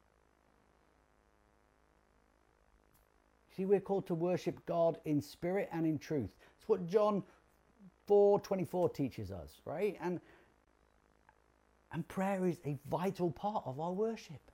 See, 3.56 3.64
we're 3.64 3.80
called 3.80 4.06
to 4.08 4.14
worship 4.14 4.64
God 4.66 4.98
in 5.06 5.22
spirit 5.22 5.70
and 5.72 5.86
in 5.86 5.98
truth. 5.98 6.30
It's 6.58 6.68
what 6.68 6.86
John 6.86 7.22
4 8.06 8.40
24 8.40 8.90
teaches 8.90 9.30
us, 9.30 9.62
right? 9.64 9.96
And 10.02 10.20
and 11.92 12.06
prayer 12.08 12.46
is 12.46 12.58
a 12.66 12.78
vital 12.90 13.30
part 13.30 13.62
of 13.66 13.80
our 13.80 13.92
worship. 13.92 14.49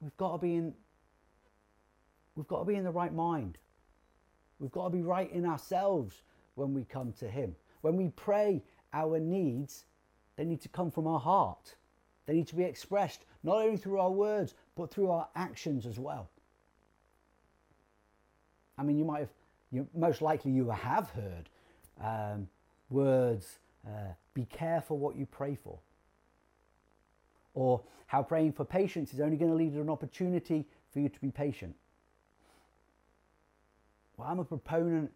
We've 0.00 0.16
got 0.16 0.32
to 0.32 0.38
be 0.38 0.54
in 0.54 0.74
we've 2.36 2.46
got 2.46 2.60
to 2.60 2.64
be 2.64 2.76
in 2.76 2.84
the 2.84 2.90
right 2.90 3.12
mind. 3.12 3.58
We've 4.60 4.70
got 4.70 4.84
to 4.84 4.90
be 4.90 5.02
right 5.02 5.30
in 5.32 5.44
ourselves 5.44 6.22
when 6.54 6.72
we 6.72 6.84
come 6.84 7.12
to 7.20 7.28
him. 7.28 7.54
When 7.80 7.96
we 7.96 8.08
pray 8.08 8.62
our 8.92 9.18
needs, 9.18 9.84
they 10.36 10.44
need 10.44 10.60
to 10.62 10.68
come 10.68 10.90
from 10.90 11.06
our 11.06 11.20
heart. 11.20 11.74
They 12.26 12.34
need 12.34 12.46
to 12.48 12.56
be 12.56 12.64
expressed 12.64 13.24
not 13.42 13.56
only 13.56 13.76
through 13.76 13.98
our 13.98 14.10
words, 14.10 14.54
but 14.76 14.90
through 14.90 15.10
our 15.10 15.28
actions 15.34 15.86
as 15.86 15.98
well. 15.98 16.28
I 18.76 18.82
mean, 18.82 18.98
you 18.98 19.04
might 19.04 19.20
have, 19.20 19.32
you, 19.72 19.88
most 19.94 20.22
likely 20.22 20.52
you 20.52 20.70
have 20.70 21.10
heard 21.10 21.48
um, 22.00 22.48
words, 22.90 23.58
uh, 23.86 24.12
be 24.34 24.44
careful 24.44 24.98
what 24.98 25.16
you 25.16 25.26
pray 25.26 25.56
for. 25.56 25.78
Or 27.58 27.80
how 28.06 28.22
praying 28.22 28.52
for 28.52 28.64
patience 28.64 29.12
is 29.12 29.18
only 29.18 29.36
going 29.36 29.50
to 29.50 29.56
lead 29.56 29.72
to 29.72 29.80
an 29.80 29.90
opportunity 29.90 30.64
for 30.92 31.00
you 31.00 31.08
to 31.08 31.20
be 31.20 31.32
patient. 31.32 31.74
Well, 34.16 34.28
I'm 34.28 34.38
a 34.38 34.44
proponent 34.44 35.10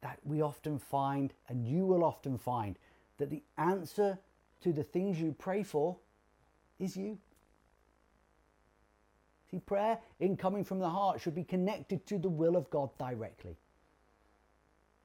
that 0.00 0.18
we 0.24 0.42
often 0.42 0.80
find, 0.80 1.32
and 1.48 1.64
you 1.64 1.86
will 1.86 2.02
often 2.02 2.36
find, 2.36 2.76
that 3.18 3.30
the 3.30 3.44
answer 3.58 4.18
to 4.62 4.72
the 4.72 4.82
things 4.82 5.20
you 5.20 5.36
pray 5.38 5.62
for 5.62 5.96
is 6.80 6.96
you. 6.96 7.16
See, 9.48 9.60
prayer 9.60 10.00
in 10.18 10.36
coming 10.36 10.64
from 10.64 10.80
the 10.80 10.90
heart 10.90 11.20
should 11.20 11.36
be 11.36 11.44
connected 11.44 12.04
to 12.08 12.18
the 12.18 12.28
will 12.28 12.56
of 12.56 12.68
God 12.70 12.90
directly. 12.98 13.56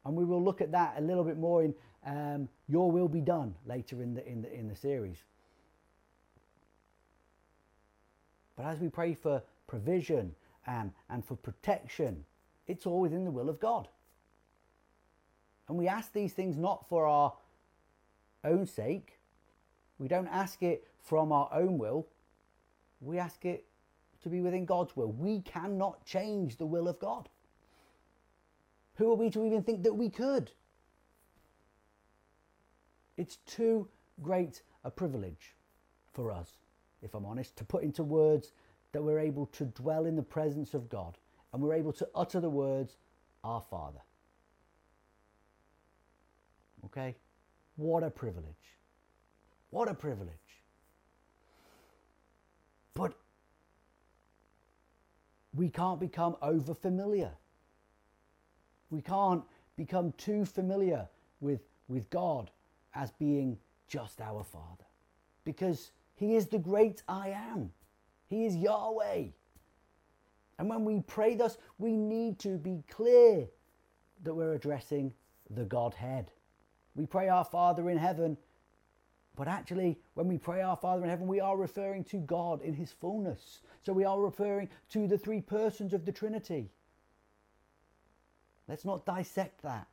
And 0.05 0.15
we 0.15 0.25
will 0.25 0.43
look 0.43 0.59
at 0.59 0.71
that 0.71 0.95
a 0.97 1.01
little 1.01 1.23
bit 1.23 1.37
more 1.37 1.63
in 1.63 1.75
um, 2.03 2.49
Your 2.67 2.91
Will 2.91 3.07
Be 3.07 3.21
Done 3.21 3.53
later 3.67 4.01
in 4.01 4.15
the, 4.15 4.27
in, 4.27 4.41
the, 4.41 4.51
in 4.51 4.67
the 4.67 4.75
series. 4.75 5.17
But 8.61 8.69
as 8.73 8.79
we 8.79 8.89
pray 8.89 9.15
for 9.15 9.41
provision 9.65 10.35
and, 10.67 10.91
and 11.09 11.25
for 11.25 11.35
protection, 11.35 12.23
it's 12.67 12.85
all 12.85 12.99
within 12.99 13.25
the 13.25 13.31
will 13.31 13.49
of 13.49 13.59
God. 13.59 13.87
And 15.67 15.79
we 15.79 15.87
ask 15.87 16.13
these 16.13 16.33
things 16.33 16.57
not 16.57 16.87
for 16.87 17.07
our 17.07 17.33
own 18.43 18.67
sake. 18.67 19.17
We 19.97 20.07
don't 20.07 20.27
ask 20.27 20.61
it 20.61 20.85
from 20.99 21.31
our 21.31 21.49
own 21.51 21.79
will. 21.79 22.05
We 22.99 23.17
ask 23.17 23.45
it 23.45 23.65
to 24.21 24.29
be 24.29 24.41
within 24.41 24.65
God's 24.65 24.95
will. 24.95 25.11
We 25.11 25.41
cannot 25.41 26.05
change 26.05 26.57
the 26.57 26.67
will 26.67 26.87
of 26.87 26.99
God. 26.99 27.29
Who 28.97 29.11
are 29.11 29.15
we 29.15 29.31
to 29.31 29.43
even 29.43 29.63
think 29.63 29.81
that 29.81 29.95
we 29.95 30.07
could? 30.09 30.51
It's 33.17 33.37
too 33.37 33.87
great 34.21 34.61
a 34.83 34.91
privilege 34.91 35.55
for 36.13 36.31
us, 36.31 36.51
if 37.03 37.13
I'm 37.13 37.25
honest, 37.25 37.55
to 37.57 37.63
put 37.63 37.83
into 37.83 38.03
words 38.03 38.51
that 38.91 39.01
we're 39.01 39.19
able 39.19 39.45
to 39.47 39.65
dwell 39.65 40.05
in 40.05 40.15
the 40.15 40.23
presence 40.23 40.73
of 40.73 40.89
God 40.89 41.17
and 41.53 41.61
we're 41.61 41.73
able 41.73 41.93
to 41.93 42.07
utter 42.15 42.39
the 42.39 42.49
words, 42.49 42.97
Our 43.43 43.61
Father. 43.61 44.01
Okay? 46.85 47.15
What 47.75 48.03
a 48.03 48.09
privilege. 48.09 48.45
What 49.69 49.87
a 49.87 49.93
privilege. 49.93 50.29
But 52.93 53.13
we 55.55 55.69
can't 55.69 55.99
become 55.99 56.35
over 56.41 56.73
familiar. 56.73 57.31
We 58.89 59.01
can't 59.01 59.43
become 59.77 60.13
too 60.17 60.45
familiar 60.45 61.07
with, 61.39 61.61
with 61.87 62.09
God 62.09 62.51
as 62.93 63.11
being 63.11 63.57
just 63.87 64.21
our 64.21 64.43
Father. 64.43 64.85
Because 65.43 65.91
He 66.21 66.35
is 66.35 66.45
the 66.45 66.59
great 66.59 67.01
I 67.07 67.29
am. 67.29 67.71
He 68.29 68.45
is 68.45 68.55
Yahweh. 68.55 69.29
And 70.59 70.69
when 70.69 70.85
we 70.85 70.99
pray 70.99 71.33
thus, 71.33 71.57
we 71.79 71.97
need 71.97 72.37
to 72.41 72.59
be 72.59 72.83
clear 72.87 73.47
that 74.21 74.35
we're 74.35 74.53
addressing 74.53 75.15
the 75.49 75.65
Godhead. 75.65 76.29
We 76.93 77.07
pray 77.07 77.27
our 77.27 77.43
Father 77.43 77.89
in 77.89 77.97
heaven, 77.97 78.37
but 79.35 79.47
actually, 79.47 79.97
when 80.13 80.27
we 80.27 80.37
pray 80.37 80.61
our 80.61 80.77
Father 80.77 81.03
in 81.03 81.09
heaven, 81.09 81.25
we 81.25 81.39
are 81.39 81.57
referring 81.57 82.03
to 82.03 82.17
God 82.17 82.61
in 82.61 82.75
His 82.75 82.91
fullness. 82.91 83.61
So 83.81 83.91
we 83.91 84.05
are 84.05 84.21
referring 84.21 84.69
to 84.91 85.07
the 85.07 85.17
three 85.17 85.41
persons 85.41 85.91
of 85.91 86.05
the 86.05 86.11
Trinity. 86.11 86.69
Let's 88.67 88.85
not 88.85 89.07
dissect 89.07 89.63
that. 89.63 89.87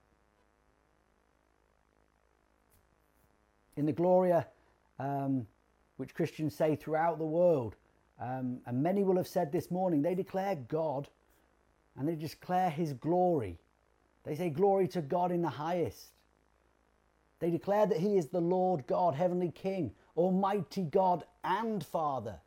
In 3.79 3.87
the 3.87 3.93
Gloria, 3.93 4.47
um, 4.99 5.47
which 5.99 6.15
Christians 6.15 6.57
say 6.57 6.75
throughout 6.75 7.19
the 7.19 7.27
world, 7.27 7.77
um, 8.21 8.61
and 8.67 8.83
many 8.83 9.05
will 9.05 9.17
have 9.17 9.29
said 9.29 9.53
this 9.53 9.71
morning, 9.71 10.03
they 10.03 10.15
declare 10.15 10.57
God 10.57 11.09
and 11.97 12.09
they 12.09 12.15
declare 12.15 12.71
His 12.71 12.95
glory. 12.95 13.59
They 14.25 14.35
say, 14.35 14.51
Glory 14.51 14.89
to 14.89 15.03
God 15.03 15.31
in 15.31 15.43
the 15.43 15.49
highest. 15.49 16.13
They 17.41 17.51
declare 17.51 17.87
that 17.87 17.99
He 17.99 18.17
is 18.17 18.29
the 18.29 18.41
Lord 18.41 18.87
God, 18.87 19.15
Heavenly 19.15 19.51
King, 19.51 19.93
Almighty 20.17 20.83
God 20.83 21.25
and 21.45 21.85
Father. 21.85 22.41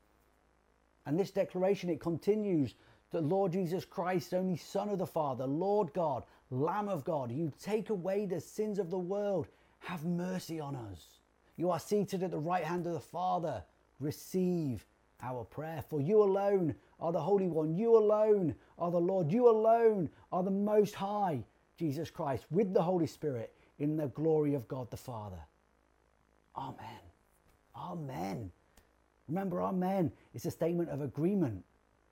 And 1.06 1.20
this 1.20 1.32
declaration, 1.32 1.90
it 1.90 2.02
continues 2.02 2.76
the 3.12 3.22
Lord 3.22 3.52
Jesus 3.52 3.84
Christ, 3.86 4.34
only 4.34 4.56
Son 4.56 4.90
of 4.90 5.00
the 5.00 5.06
Father, 5.06 5.46
Lord 5.46 5.94
God, 5.94 6.24
Lamb 6.50 6.90
of 6.90 7.04
God, 7.04 7.32
you 7.32 7.52
take 7.62 7.90
away 7.90 8.26
the 8.26 8.40
sins 8.40 8.80
of 8.80 8.90
the 8.90 9.00
world. 9.00 9.48
Have 9.80 10.06
mercy 10.06 10.60
on 10.60 10.76
us. 10.76 11.21
You 11.58 11.70
are 11.70 11.80
seated 11.80 12.24
at 12.24 12.32
the 12.32 12.40
right 12.40 12.64
hand 12.64 12.88
of 12.88 12.94
the 12.94 13.00
Father. 13.00 13.64
Receive 14.00 14.86
our 15.22 15.44
prayer. 15.44 15.84
For 15.90 16.02
you 16.02 16.24
alone 16.24 16.76
are 17.00 17.12
the 17.12 17.22
Holy 17.22 17.48
One. 17.48 17.76
You 17.76 17.98
alone 17.98 18.56
are 18.78 18.92
the 18.92 19.00
Lord. 19.00 19.32
You 19.32 19.50
alone 19.50 20.10
are 20.32 20.44
the 20.44 20.52
Most 20.52 20.96
High. 20.96 21.44
Jesus 21.78 22.12
Christ 22.12 22.46
with 22.52 22.74
the 22.76 22.82
Holy 22.82 23.08
Spirit 23.08 23.56
in 23.80 23.98
the 23.98 24.08
glory 24.10 24.54
of 24.54 24.68
God 24.68 24.92
the 24.92 24.98
Father. 24.98 25.40
Amen. 26.56 27.00
Amen. 27.76 28.52
Remember, 29.28 29.64
Amen 29.64 30.12
is 30.36 30.46
a 30.46 30.52
statement 30.52 30.90
of 30.90 31.02
agreement. 31.02 31.64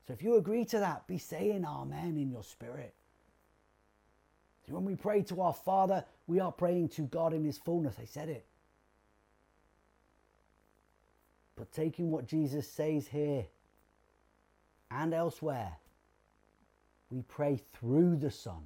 So 0.08 0.14
if 0.14 0.24
you 0.24 0.38
agree 0.38 0.66
to 0.66 0.80
that, 0.80 1.06
be 1.06 1.20
saying 1.20 1.66
Amen 1.66 2.18
in 2.18 2.32
your 2.32 2.44
spirit. 2.44 2.96
When 4.68 4.86
we 4.86 4.96
pray 4.96 5.22
to 5.24 5.42
our 5.42 5.54
Father, 5.54 6.04
we 6.28 6.40
are 6.40 6.52
praying 6.52 6.90
to 6.90 7.04
God 7.04 7.34
in 7.34 7.44
His 7.44 7.58
fullness. 7.58 7.96
I 8.00 8.06
said 8.06 8.30
it. 8.30 8.46
But 11.60 11.74
taking 11.74 12.10
what 12.10 12.26
Jesus 12.26 12.72
says 12.72 13.06
here 13.06 13.46
and 14.90 15.14
elsewhere, 15.14 15.74
we 17.12 17.22
pray 17.24 17.62
through 17.74 18.16
the 18.16 18.32
Son 18.32 18.66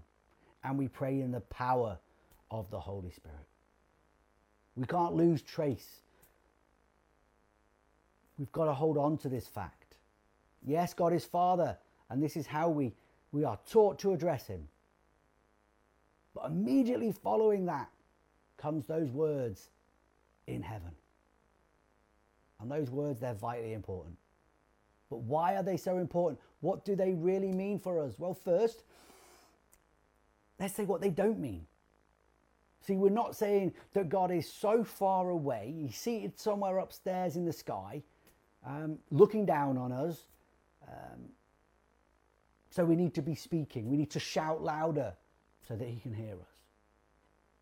and 0.64 0.78
we 0.78 0.88
pray 0.88 1.20
in 1.20 1.32
the 1.32 1.42
power 1.42 1.98
of 2.52 2.70
the 2.70 2.80
Holy 2.80 3.10
Spirit. 3.10 3.48
We 4.76 4.86
can't 4.86 5.16
lose 5.16 5.42
trace. 5.42 6.02
We've 8.38 8.52
got 8.52 8.66
to 8.66 8.74
hold 8.74 9.00
on 9.00 9.18
to 9.18 9.30
this 9.30 9.48
fact. 9.48 9.96
Yes, 10.64 10.94
God 10.94 11.14
is 11.14 11.26
Father, 11.26 11.76
and 12.12 12.22
this 12.22 12.38
is 12.38 12.46
how 12.46 12.70
we, 12.70 12.94
we 13.32 13.44
are 13.44 13.58
taught 13.72 13.98
to 14.00 14.14
address 14.14 14.46
Him. 14.46 14.68
But 16.36 16.46
immediately 16.46 17.12
following 17.12 17.66
that 17.66 17.90
comes 18.58 18.86
those 18.86 19.10
words 19.10 19.70
in 20.46 20.62
heaven. 20.62 20.92
And 22.64 22.72
those 22.72 22.90
words, 22.90 23.20
they're 23.20 23.34
vitally 23.34 23.74
important. 23.74 24.18
But 25.10 25.20
why 25.20 25.56
are 25.56 25.64
they 25.64 25.78
so 25.78 25.98
important? 25.98 26.40
What 26.62 26.86
do 26.86 26.96
they 26.96 27.14
really 27.14 27.52
mean 27.52 27.78
for 27.78 28.00
us? 28.00 28.18
Well, 28.18 28.34
first, 28.34 28.84
let's 30.60 30.74
say 30.74 30.86
what 30.86 31.02
they 31.02 31.10
don't 31.10 31.40
mean. 31.40 31.68
See, 32.82 32.96
we're 32.96 33.10
not 33.10 33.36
saying 33.36 33.74
that 33.94 34.10
God 34.10 34.32
is 34.32 34.52
so 34.52 34.84
far 34.84 35.30
away, 35.30 35.74
He's 35.78 35.98
seated 35.98 36.40
somewhere 36.40 36.80
upstairs 36.80 37.36
in 37.36 37.46
the 37.46 37.54
sky, 37.54 38.02
um, 38.66 38.98
looking 39.12 39.46
down 39.46 39.78
on 39.78 39.92
us. 39.92 40.26
Um, 40.88 41.30
so 42.70 42.84
we 42.84 42.96
need 42.96 43.14
to 43.16 43.22
be 43.22 43.36
speaking, 43.36 43.90
we 43.90 43.98
need 43.98 44.12
to 44.12 44.20
shout 44.20 44.64
louder 44.64 45.14
so 45.68 45.76
that 45.76 45.88
He 45.88 46.00
can 46.00 46.14
hear 46.14 46.34
us. 46.34 46.54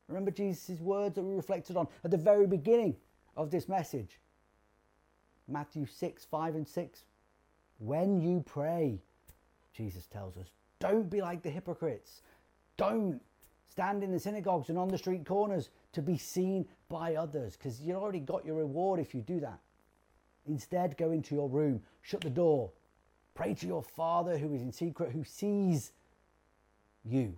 Remember 0.08 0.32
Jesus' 0.32 0.80
words 0.80 1.16
that 1.16 1.24
we 1.24 1.36
reflected 1.36 1.76
on 1.76 1.88
at 2.04 2.12
the 2.12 2.18
very 2.18 2.46
beginning 2.46 2.96
of 3.36 3.50
this 3.50 3.68
message 3.68 4.21
Matthew 5.52 5.86
6, 5.86 6.26
5, 6.26 6.56
and 6.56 6.68
6. 6.68 7.04
When 7.80 8.22
you 8.22 8.44
pray, 8.46 9.00
Jesus 9.74 10.06
tells 10.06 10.38
us, 10.38 10.48
don't 10.80 11.10
be 11.10 11.22
like 11.22 11.42
the 11.42 11.50
hypocrites. 11.50 12.22
Don't 12.78 13.22
stand 13.70 14.04
in 14.04 14.12
the 14.12 14.20
synagogues 14.20 14.70
and 14.70 14.78
on 14.78 14.88
the 14.88 14.98
street 14.98 15.26
corners 15.26 15.70
to 15.94 16.02
be 16.02 16.18
seen 16.18 16.66
by 16.90 17.16
others 17.16 17.56
because 17.56 17.80
you've 17.82 17.98
already 17.98 18.20
got 18.20 18.46
your 18.46 18.56
reward 18.56 19.00
if 19.00 19.14
you 19.14 19.22
do 19.22 19.40
that. 19.40 19.60
Instead, 20.48 20.98
go 20.98 21.12
into 21.12 21.36
your 21.36 21.48
room, 21.48 21.82
shut 22.02 22.22
the 22.22 22.30
door, 22.30 22.72
pray 23.36 23.54
to 23.54 23.68
your 23.68 23.84
Father 23.84 24.38
who 24.38 24.54
is 24.54 24.62
in 24.62 24.72
secret, 24.72 25.12
who 25.12 25.24
sees 25.24 25.92
you 27.06 27.36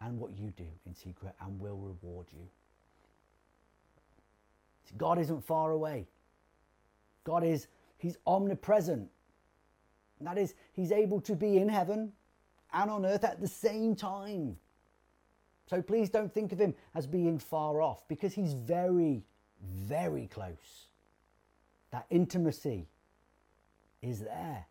and 0.00 0.18
what 0.18 0.36
you 0.36 0.52
do 0.56 0.66
in 0.86 0.94
secret 0.94 1.34
and 1.40 1.60
will 1.60 1.76
reward 1.76 2.26
you. 2.32 2.46
God 4.96 5.18
isn't 5.18 5.44
far 5.44 5.72
away. 5.72 6.06
God 7.26 7.42
is, 7.44 7.66
He's 7.98 8.16
omnipresent. 8.26 9.10
That 10.20 10.38
is, 10.38 10.54
He's 10.72 10.92
able 10.92 11.20
to 11.22 11.34
be 11.34 11.58
in 11.58 11.68
heaven 11.68 12.12
and 12.72 12.90
on 12.90 13.04
earth 13.04 13.24
at 13.24 13.40
the 13.40 13.48
same 13.48 13.94
time. 13.96 14.56
So 15.66 15.82
please 15.82 16.08
don't 16.08 16.32
think 16.32 16.52
of 16.52 16.58
Him 16.58 16.74
as 16.94 17.06
being 17.06 17.38
far 17.38 17.82
off 17.82 18.06
because 18.08 18.32
He's 18.32 18.52
very, 18.52 19.24
very 19.60 20.28
close. 20.28 20.86
That 21.90 22.06
intimacy 22.10 22.86
is 24.00 24.20
there. 24.20 24.66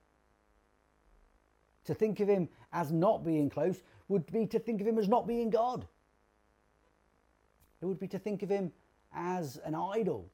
To 1.85 1.93
think 1.93 2.21
of 2.21 2.29
Him 2.29 2.47
as 2.71 2.91
not 2.91 3.25
being 3.25 3.49
close 3.49 3.83
would 4.07 4.31
be 4.31 4.47
to 4.47 4.59
think 4.59 4.79
of 4.79 4.87
Him 4.87 4.97
as 4.97 5.09
not 5.09 5.27
being 5.27 5.49
God. 5.49 5.85
It 7.81 7.85
would 7.85 7.99
be 7.99 8.07
to 8.07 8.19
think 8.19 8.43
of 8.43 8.49
Him 8.49 8.71
as 9.13 9.57
an 9.65 9.75
idol. 9.75 10.29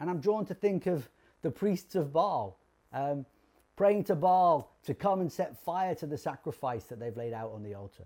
And 0.00 0.10
I'm 0.10 0.20
drawn 0.20 0.46
to 0.46 0.54
think 0.54 0.86
of 0.86 1.08
the 1.42 1.50
priests 1.50 1.94
of 1.94 2.12
Baal. 2.12 2.58
Um, 2.92 3.26
praying 3.76 4.04
to 4.04 4.14
Baal 4.14 4.72
to 4.84 4.94
come 4.94 5.20
and 5.20 5.30
set 5.30 5.56
fire 5.62 5.94
to 5.96 6.06
the 6.06 6.18
sacrifice 6.18 6.84
that 6.84 6.98
they've 6.98 7.16
laid 7.16 7.32
out 7.32 7.52
on 7.54 7.62
the 7.62 7.74
altar. 7.74 8.04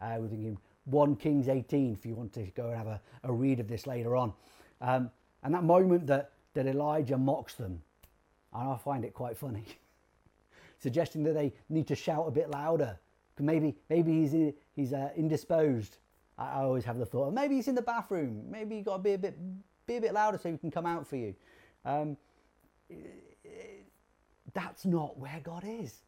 Uh, 0.00 0.16
we're 0.18 0.28
thinking 0.28 0.58
1 0.86 1.16
Kings 1.16 1.48
18 1.48 1.92
if 1.92 2.04
you 2.04 2.14
want 2.14 2.32
to 2.34 2.42
go 2.54 2.68
and 2.68 2.76
have 2.76 2.86
a, 2.86 3.00
a 3.22 3.32
read 3.32 3.60
of 3.60 3.68
this 3.68 3.86
later 3.86 4.16
on. 4.16 4.32
Um, 4.80 5.10
and 5.42 5.54
that 5.54 5.64
moment 5.64 6.06
that, 6.08 6.32
that 6.54 6.66
Elijah 6.66 7.16
mocks 7.16 7.54
them, 7.54 7.80
and 8.52 8.68
I 8.68 8.76
find 8.76 9.04
it 9.04 9.14
quite 9.14 9.36
funny, 9.36 9.64
suggesting 10.78 11.22
that 11.24 11.34
they 11.34 11.52
need 11.68 11.86
to 11.88 11.94
shout 11.94 12.26
a 12.26 12.30
bit 12.30 12.50
louder. 12.50 12.98
Maybe, 13.38 13.74
maybe 13.90 14.12
he's, 14.12 14.54
he's 14.76 14.92
uh, 14.92 15.10
indisposed. 15.16 15.98
I, 16.38 16.62
always 16.62 16.84
have 16.84 16.98
the 16.98 17.06
thought, 17.06 17.32
maybe 17.32 17.56
he's 17.56 17.68
in 17.68 17.74
the 17.74 17.82
bathroom. 17.82 18.44
Maybe 18.50 18.76
you've 18.76 18.84
got 18.84 18.98
to 18.98 19.02
be 19.02 19.14
a 19.14 19.18
bit, 19.18 19.36
be 19.86 19.96
a 19.96 20.00
bit 20.00 20.14
louder 20.14 20.38
so 20.38 20.50
he 20.50 20.58
can 20.58 20.70
come 20.70 20.86
out 20.86 21.06
for 21.06 21.16
you. 21.16 21.34
Um, 21.84 22.16
that's 24.52 24.84
not 24.84 25.18
where 25.18 25.40
God 25.42 25.64
is. 25.66 26.02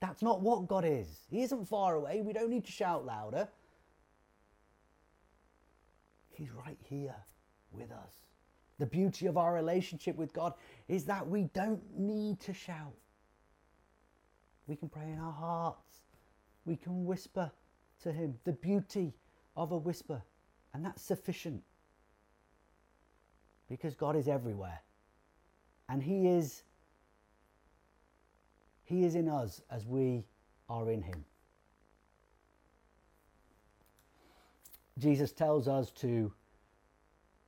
That's 0.00 0.22
not 0.22 0.40
what 0.40 0.68
God 0.68 0.84
is. 0.84 1.26
He 1.30 1.42
isn't 1.42 1.66
far 1.66 1.94
away. 1.94 2.20
We 2.20 2.32
don't 2.32 2.50
need 2.50 2.64
to 2.66 2.72
shout 2.72 3.04
louder. 3.04 3.48
He's 6.30 6.52
right 6.52 6.78
here 6.88 7.16
with 7.72 7.90
us. 7.90 8.12
The 8.78 8.86
beauty 8.86 9.26
of 9.26 9.36
our 9.36 9.52
relationship 9.52 10.16
with 10.16 10.32
God 10.32 10.54
is 10.86 11.04
that 11.06 11.26
we 11.28 11.44
don't 11.52 11.82
need 11.98 12.38
to 12.40 12.54
shout. 12.54 12.94
We 14.68 14.76
can 14.76 14.88
pray 14.88 15.10
in 15.10 15.18
our 15.18 15.32
hearts. 15.32 16.02
We 16.64 16.76
can 16.76 17.04
whisper 17.04 17.50
to 18.02 18.12
Him. 18.12 18.38
The 18.44 18.52
beauty 18.52 19.14
of 19.56 19.72
a 19.72 19.76
whisper. 19.76 20.22
And 20.74 20.84
that's 20.84 21.02
sufficient. 21.02 21.62
Because 23.68 23.94
God 23.94 24.16
is 24.16 24.28
everywhere. 24.28 24.80
And 25.88 26.02
He 26.02 26.28
is 26.28 26.62
he 28.88 29.04
is 29.04 29.16
in 29.16 29.28
us 29.28 29.60
as 29.70 29.84
we 29.84 30.24
are 30.70 30.90
in 30.90 31.02
Him. 31.02 31.22
Jesus 34.98 35.30
tells 35.30 35.68
us 35.68 35.90
to 36.00 36.32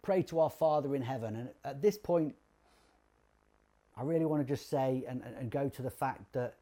pray 0.02 0.22
to 0.24 0.40
our 0.40 0.50
Father 0.50 0.94
in 0.94 1.00
heaven. 1.00 1.36
And 1.36 1.48
at 1.64 1.80
this 1.80 1.96
point, 1.96 2.34
I 3.96 4.02
really 4.02 4.26
want 4.26 4.46
to 4.46 4.54
just 4.54 4.68
say 4.68 5.02
and, 5.08 5.22
and, 5.22 5.50
go 5.50 5.70
to 5.70 5.80
the 5.80 5.90
fact 5.90 6.30
that 6.34 6.56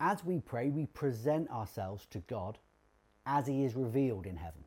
as 0.00 0.24
we 0.24 0.40
pray, 0.40 0.70
we 0.70 0.86
present 0.86 1.48
ourselves 1.50 2.04
to 2.06 2.18
God 2.26 2.58
as 3.26 3.46
He 3.46 3.64
is 3.64 3.76
revealed 3.76 4.26
in 4.26 4.36
heaven. 4.36 4.64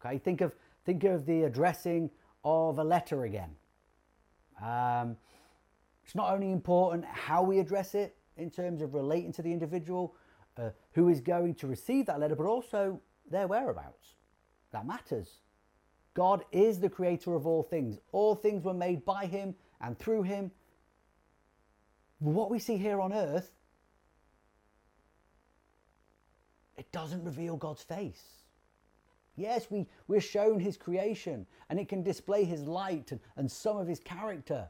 Okay, 0.00 0.18
think 0.18 0.42
of 0.42 0.54
think 0.84 1.02
of 1.02 1.26
the 1.26 1.42
addressing 1.42 2.08
of 2.44 2.78
a 2.78 2.84
letter 2.84 3.24
again. 3.24 3.50
Um, 4.62 5.16
it's 6.04 6.14
not 6.14 6.32
only 6.32 6.52
important 6.52 7.04
how 7.06 7.42
we 7.42 7.58
address 7.58 7.94
it, 7.94 8.16
in 8.36 8.50
terms 8.50 8.82
of 8.82 8.94
relating 8.94 9.32
to 9.32 9.42
the 9.42 9.52
individual 9.52 10.14
uh, 10.56 10.70
who 10.92 11.08
is 11.08 11.20
going 11.20 11.54
to 11.56 11.66
receive 11.66 12.06
that 12.06 12.20
letter, 12.20 12.34
but 12.34 12.46
also 12.46 13.00
their 13.30 13.46
whereabouts. 13.46 14.16
That 14.72 14.86
matters. 14.86 15.40
God 16.14 16.44
is 16.52 16.80
the 16.80 16.88
creator 16.88 17.34
of 17.34 17.46
all 17.46 17.62
things. 17.62 17.98
All 18.12 18.34
things 18.34 18.64
were 18.64 18.74
made 18.74 19.04
by 19.04 19.26
him 19.26 19.54
and 19.80 19.98
through 19.98 20.22
him. 20.22 20.50
What 22.18 22.50
we 22.50 22.58
see 22.58 22.76
here 22.76 23.00
on 23.00 23.12
earth, 23.12 23.50
it 26.76 26.90
doesn't 26.92 27.24
reveal 27.24 27.56
God's 27.56 27.82
face. 27.82 28.22
Yes, 29.36 29.70
we, 29.70 29.86
we're 30.06 30.20
shown 30.20 30.60
his 30.60 30.76
creation 30.76 31.46
and 31.68 31.78
it 31.78 31.88
can 31.88 32.02
display 32.02 32.44
his 32.44 32.62
light 32.62 33.10
and, 33.10 33.20
and 33.36 33.50
some 33.50 33.76
of 33.76 33.88
his 33.88 33.98
character, 33.98 34.68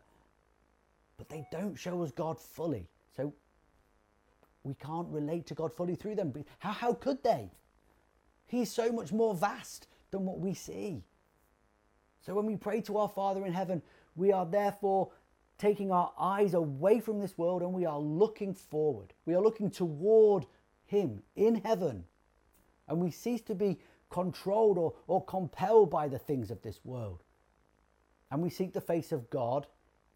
but 1.19 1.29
they 1.29 1.47
don't 1.53 1.77
show 1.77 2.03
us 2.03 2.11
God 2.11 2.39
fully. 2.39 2.89
So 3.17 3.33
we 4.63 4.75
can't 4.75 5.09
relate 5.09 5.47
to 5.47 5.55
God 5.55 5.73
fully 5.73 5.95
through 5.95 6.15
them. 6.15 6.33
How, 6.59 6.73
how 6.73 6.93
could 6.95 7.23
they? 7.23 7.51
He's 8.47 8.73
so 8.73 8.91
much 8.91 9.13
more 9.13 9.35
vast 9.35 9.87
than 10.11 10.25
what 10.25 10.39
we 10.39 10.55
see. 10.55 11.03
So 12.25 12.35
when 12.35 12.47
we 12.47 12.57
pray 12.57 12.81
to 12.83 12.97
our 12.99 13.09
Father 13.09 13.45
in 13.45 13.53
heaven, 13.53 13.83
we 14.17 14.33
are 14.33 14.47
therefore 14.47 15.11
taking 15.59 15.93
our 15.93 16.13
eyes 16.19 16.55
away 16.55 17.01
from 17.01 17.21
this 17.21 17.37
world 17.37 17.63
and 17.63 17.73
we 17.73 17.85
are 17.85 17.99
looking 17.99 18.55
forward. 18.55 19.13
We 19.27 19.35
are 19.35 19.43
looking 19.43 19.71
toward 19.71 20.47
Him 20.87 21.23
in 21.37 21.57
heaven. 21.57 22.05
And 22.89 22.99
we 22.99 23.11
cease 23.11 23.43
to 23.43 23.55
be 23.55 23.79
controlled 24.11 24.79
or, 24.79 24.95
or 25.07 25.25
compelled 25.25 25.91
by 25.91 26.09
the 26.09 26.19
things 26.19 26.51
of 26.51 26.63
this 26.63 26.81
world. 26.85 27.23
And 28.31 28.43
we 28.43 28.51
seek 28.51 28.73
the 28.73 28.81
face 28.81 29.13
of 29.13 29.31
God 29.31 29.67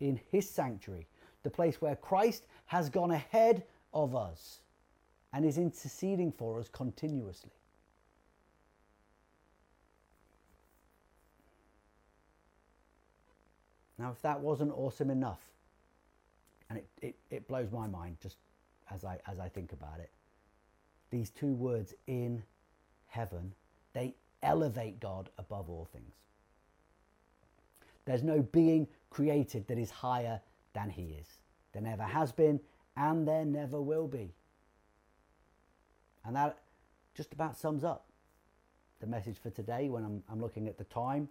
in 0.01 0.21
His 0.31 0.49
sanctuary, 0.49 1.07
the 1.43 1.51
place 1.51 1.81
where 1.81 1.97
Christ 1.97 2.45
has 2.67 2.91
gone 2.91 3.11
ahead 3.11 3.65
of 3.93 4.15
us 4.15 4.61
and 5.33 5.45
is 5.45 5.59
interceding 5.59 6.33
for 6.33 6.59
us 6.59 6.69
continuously. 6.69 7.51
Now, 13.99 14.13
if 14.13 14.23
that 14.23 14.41
wasn't 14.41 14.73
awesome 14.73 15.11
enough, 15.11 15.41
and 16.71 16.79
it, 16.79 16.87
it, 17.03 17.17
it, 17.31 17.49
blows 17.49 17.73
my 17.73 17.87
mind 17.87 18.17
just 18.23 18.37
as 18.93 19.05
I, 19.05 19.19
as 19.27 19.41
I 19.41 19.49
think 19.49 19.73
about 19.73 19.99
it, 19.99 20.11
these 21.11 21.31
two 21.31 21.55
words 21.55 21.95
in 22.07 22.43
heaven 23.09 23.53
they 23.99 24.15
elevate 24.43 25.01
God 25.01 25.29
above 25.39 25.69
all 25.69 25.89
things. 25.93 26.15
There's 28.05 28.23
no 28.23 28.43
being 28.43 28.87
created 29.11 29.67
that 29.67 29.77
is 29.77 29.91
higher 29.91 30.41
than 30.73 30.89
He 30.89 31.17
is. 31.21 31.27
There 31.73 31.83
never 31.83 32.05
has 32.05 32.31
been, 32.31 32.61
and 32.97 33.27
there 33.27 33.45
never 33.45 33.81
will 33.81 34.07
be. 34.07 34.33
And 36.25 36.37
that 36.37 36.59
just 37.15 37.33
about 37.33 37.57
sums 37.57 37.83
up 37.83 38.07
the 39.01 39.07
message 39.07 39.37
for 39.43 39.51
today 39.51 39.89
when 39.89 40.05
I'm, 40.05 40.23
I'm 40.31 40.41
looking 40.41 40.69
at 40.69 40.79
the 40.79 40.85
time. 40.85 41.29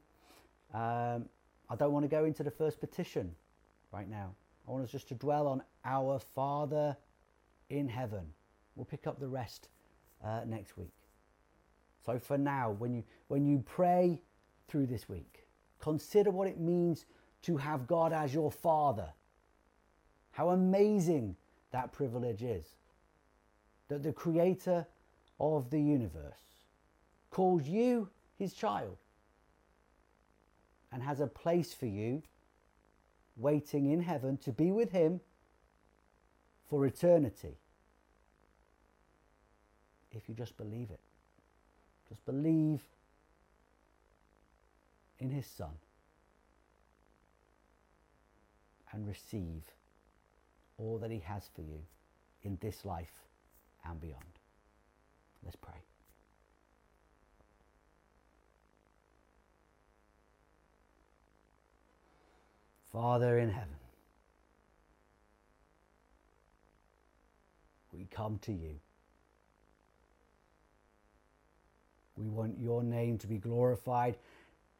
Um, 0.73 1.25
I 1.69 1.75
don't 1.77 1.93
want 1.93 2.03
to 2.03 2.09
go 2.09 2.25
into 2.25 2.43
the 2.43 2.51
first 2.51 2.79
petition 2.81 3.33
right 3.93 4.09
now. 4.09 4.35
I 4.67 4.71
want 4.71 4.83
us 4.83 4.91
just 4.91 5.07
to 5.09 5.15
dwell 5.15 5.47
on 5.47 5.63
our 5.85 6.19
Father 6.19 6.97
in 7.69 7.87
heaven. 7.87 8.25
We'll 8.75 8.85
pick 8.85 9.07
up 9.07 9.19
the 9.19 9.27
rest 9.27 9.69
uh, 10.23 10.41
next 10.45 10.77
week. 10.77 10.96
So 12.07 12.17
for 12.19 12.37
now, 12.37 12.71
when 12.71 12.93
you 12.93 13.03
when 13.27 13.45
you 13.45 13.61
pray 13.65 14.21
through 14.69 14.85
this 14.85 15.09
week, 15.09 15.45
consider 15.77 16.31
what 16.31 16.47
it 16.47 16.57
means 16.57 17.05
to 17.41 17.57
have 17.57 17.85
God 17.85 18.13
as 18.13 18.33
your 18.33 18.49
Father. 18.49 19.09
How 20.31 20.49
amazing 20.49 21.35
that 21.71 21.91
privilege 21.91 22.43
is. 22.43 22.65
That 23.89 24.03
the 24.03 24.13
Creator 24.13 24.87
of 25.37 25.69
the 25.69 25.81
universe 25.81 26.39
calls 27.29 27.67
you 27.67 28.07
his 28.39 28.53
child 28.53 28.95
and 30.93 31.03
has 31.03 31.19
a 31.19 31.27
place 31.27 31.73
for 31.73 31.87
you 31.87 32.23
waiting 33.35 33.91
in 33.91 34.01
heaven 34.01 34.37
to 34.37 34.53
be 34.53 34.71
with 34.71 34.93
him 34.93 35.19
for 36.69 36.85
eternity. 36.85 37.57
If 40.13 40.29
you 40.29 40.35
just 40.35 40.55
believe 40.55 40.89
it, 40.89 41.01
just 42.09 42.25
believe 42.25 42.81
in 45.19 45.29
his 45.29 45.45
son 45.45 45.73
and 48.91 49.07
receive 49.07 49.63
all 50.77 50.97
that 50.99 51.11
he 51.11 51.19
has 51.19 51.49
for 51.55 51.61
you 51.61 51.79
in 52.43 52.57
this 52.61 52.85
life 52.85 53.23
and 53.85 53.99
beyond. 53.99 54.23
Let's 55.43 55.55
pray. 55.55 55.73
Father 62.91 63.37
in 63.37 63.49
heaven, 63.49 63.75
we 67.93 68.07
come 68.09 68.39
to 68.43 68.51
you. 68.51 68.79
We 72.17 72.29
want 72.29 72.59
your 72.59 72.83
name 72.83 73.17
to 73.19 73.27
be 73.27 73.37
glorified, 73.37 74.15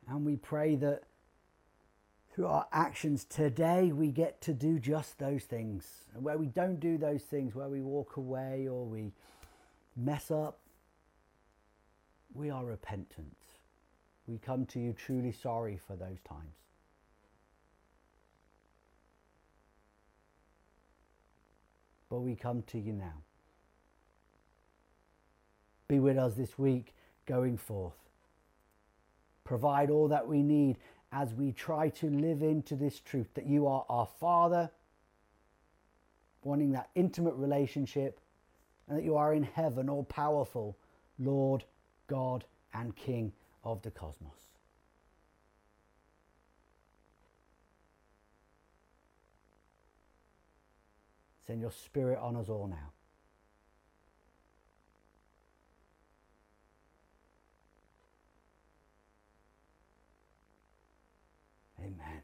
and 0.10 0.26
we 0.26 0.36
pray 0.36 0.76
that 0.78 1.04
through 2.34 2.48
our 2.48 2.68
actions 2.72 3.26
today 3.26 3.92
we 3.92 4.12
get 4.12 4.42
to 4.42 4.54
do 4.54 4.80
just 4.80 5.18
those 5.20 5.44
things. 5.44 5.86
And 6.14 6.24
where 6.24 6.38
we 6.38 6.48
don't 6.48 6.80
do 6.80 6.98
those 6.98 7.24
things, 7.24 7.56
where 7.56 7.68
we 7.68 7.82
walk 7.82 8.18
away 8.18 8.68
or 8.68 8.86
we 8.86 9.12
mess 9.96 10.32
up, 10.32 10.60
we 12.34 12.50
are 12.50 12.66
repentant. 12.66 13.36
We 14.28 14.38
come 14.38 14.66
to 14.68 14.80
you 14.80 14.94
truly 14.94 15.32
sorry 15.32 15.80
for 15.88 15.96
those 15.96 16.20
times. 16.28 16.54
But 22.10 22.20
we 22.20 22.36
come 22.36 22.62
to 22.68 22.80
you 22.80 22.94
now. 22.94 23.24
Be 25.88 26.00
with 26.00 26.18
us 26.18 26.36
this 26.36 26.60
week 26.60 26.94
going 27.28 27.58
forth. 27.58 27.94
Provide 29.44 29.92
all 29.92 30.08
that 30.08 30.28
we 30.28 30.42
need 30.42 30.78
as 31.12 31.34
we 31.34 31.52
try 31.52 31.90
to 31.90 32.10
live 32.10 32.42
into 32.42 32.76
this 32.76 33.00
truth 33.00 33.28
that 33.36 33.46
you 33.46 33.68
are 33.68 33.86
our 33.88 34.08
Father, 34.20 34.72
wanting 36.44 36.72
that 36.72 36.90
intimate 36.96 37.36
relationship, 37.36 38.20
and 38.88 38.98
that 38.98 39.04
you 39.04 39.16
are 39.16 39.34
in 39.34 39.44
heaven, 39.44 39.90
all 39.90 40.04
powerful, 40.04 40.76
Lord, 41.20 41.64
God, 42.08 42.46
and 42.74 42.96
King 42.96 43.32
of 43.64 43.82
the 43.84 43.92
cosmos. 43.92 44.32
Send 51.46 51.62
your 51.62 51.72
Spirit 51.72 52.20
on 52.20 52.36
us 52.36 52.50
all 52.50 52.68
now. 52.68 52.97
Amen. 61.88 62.17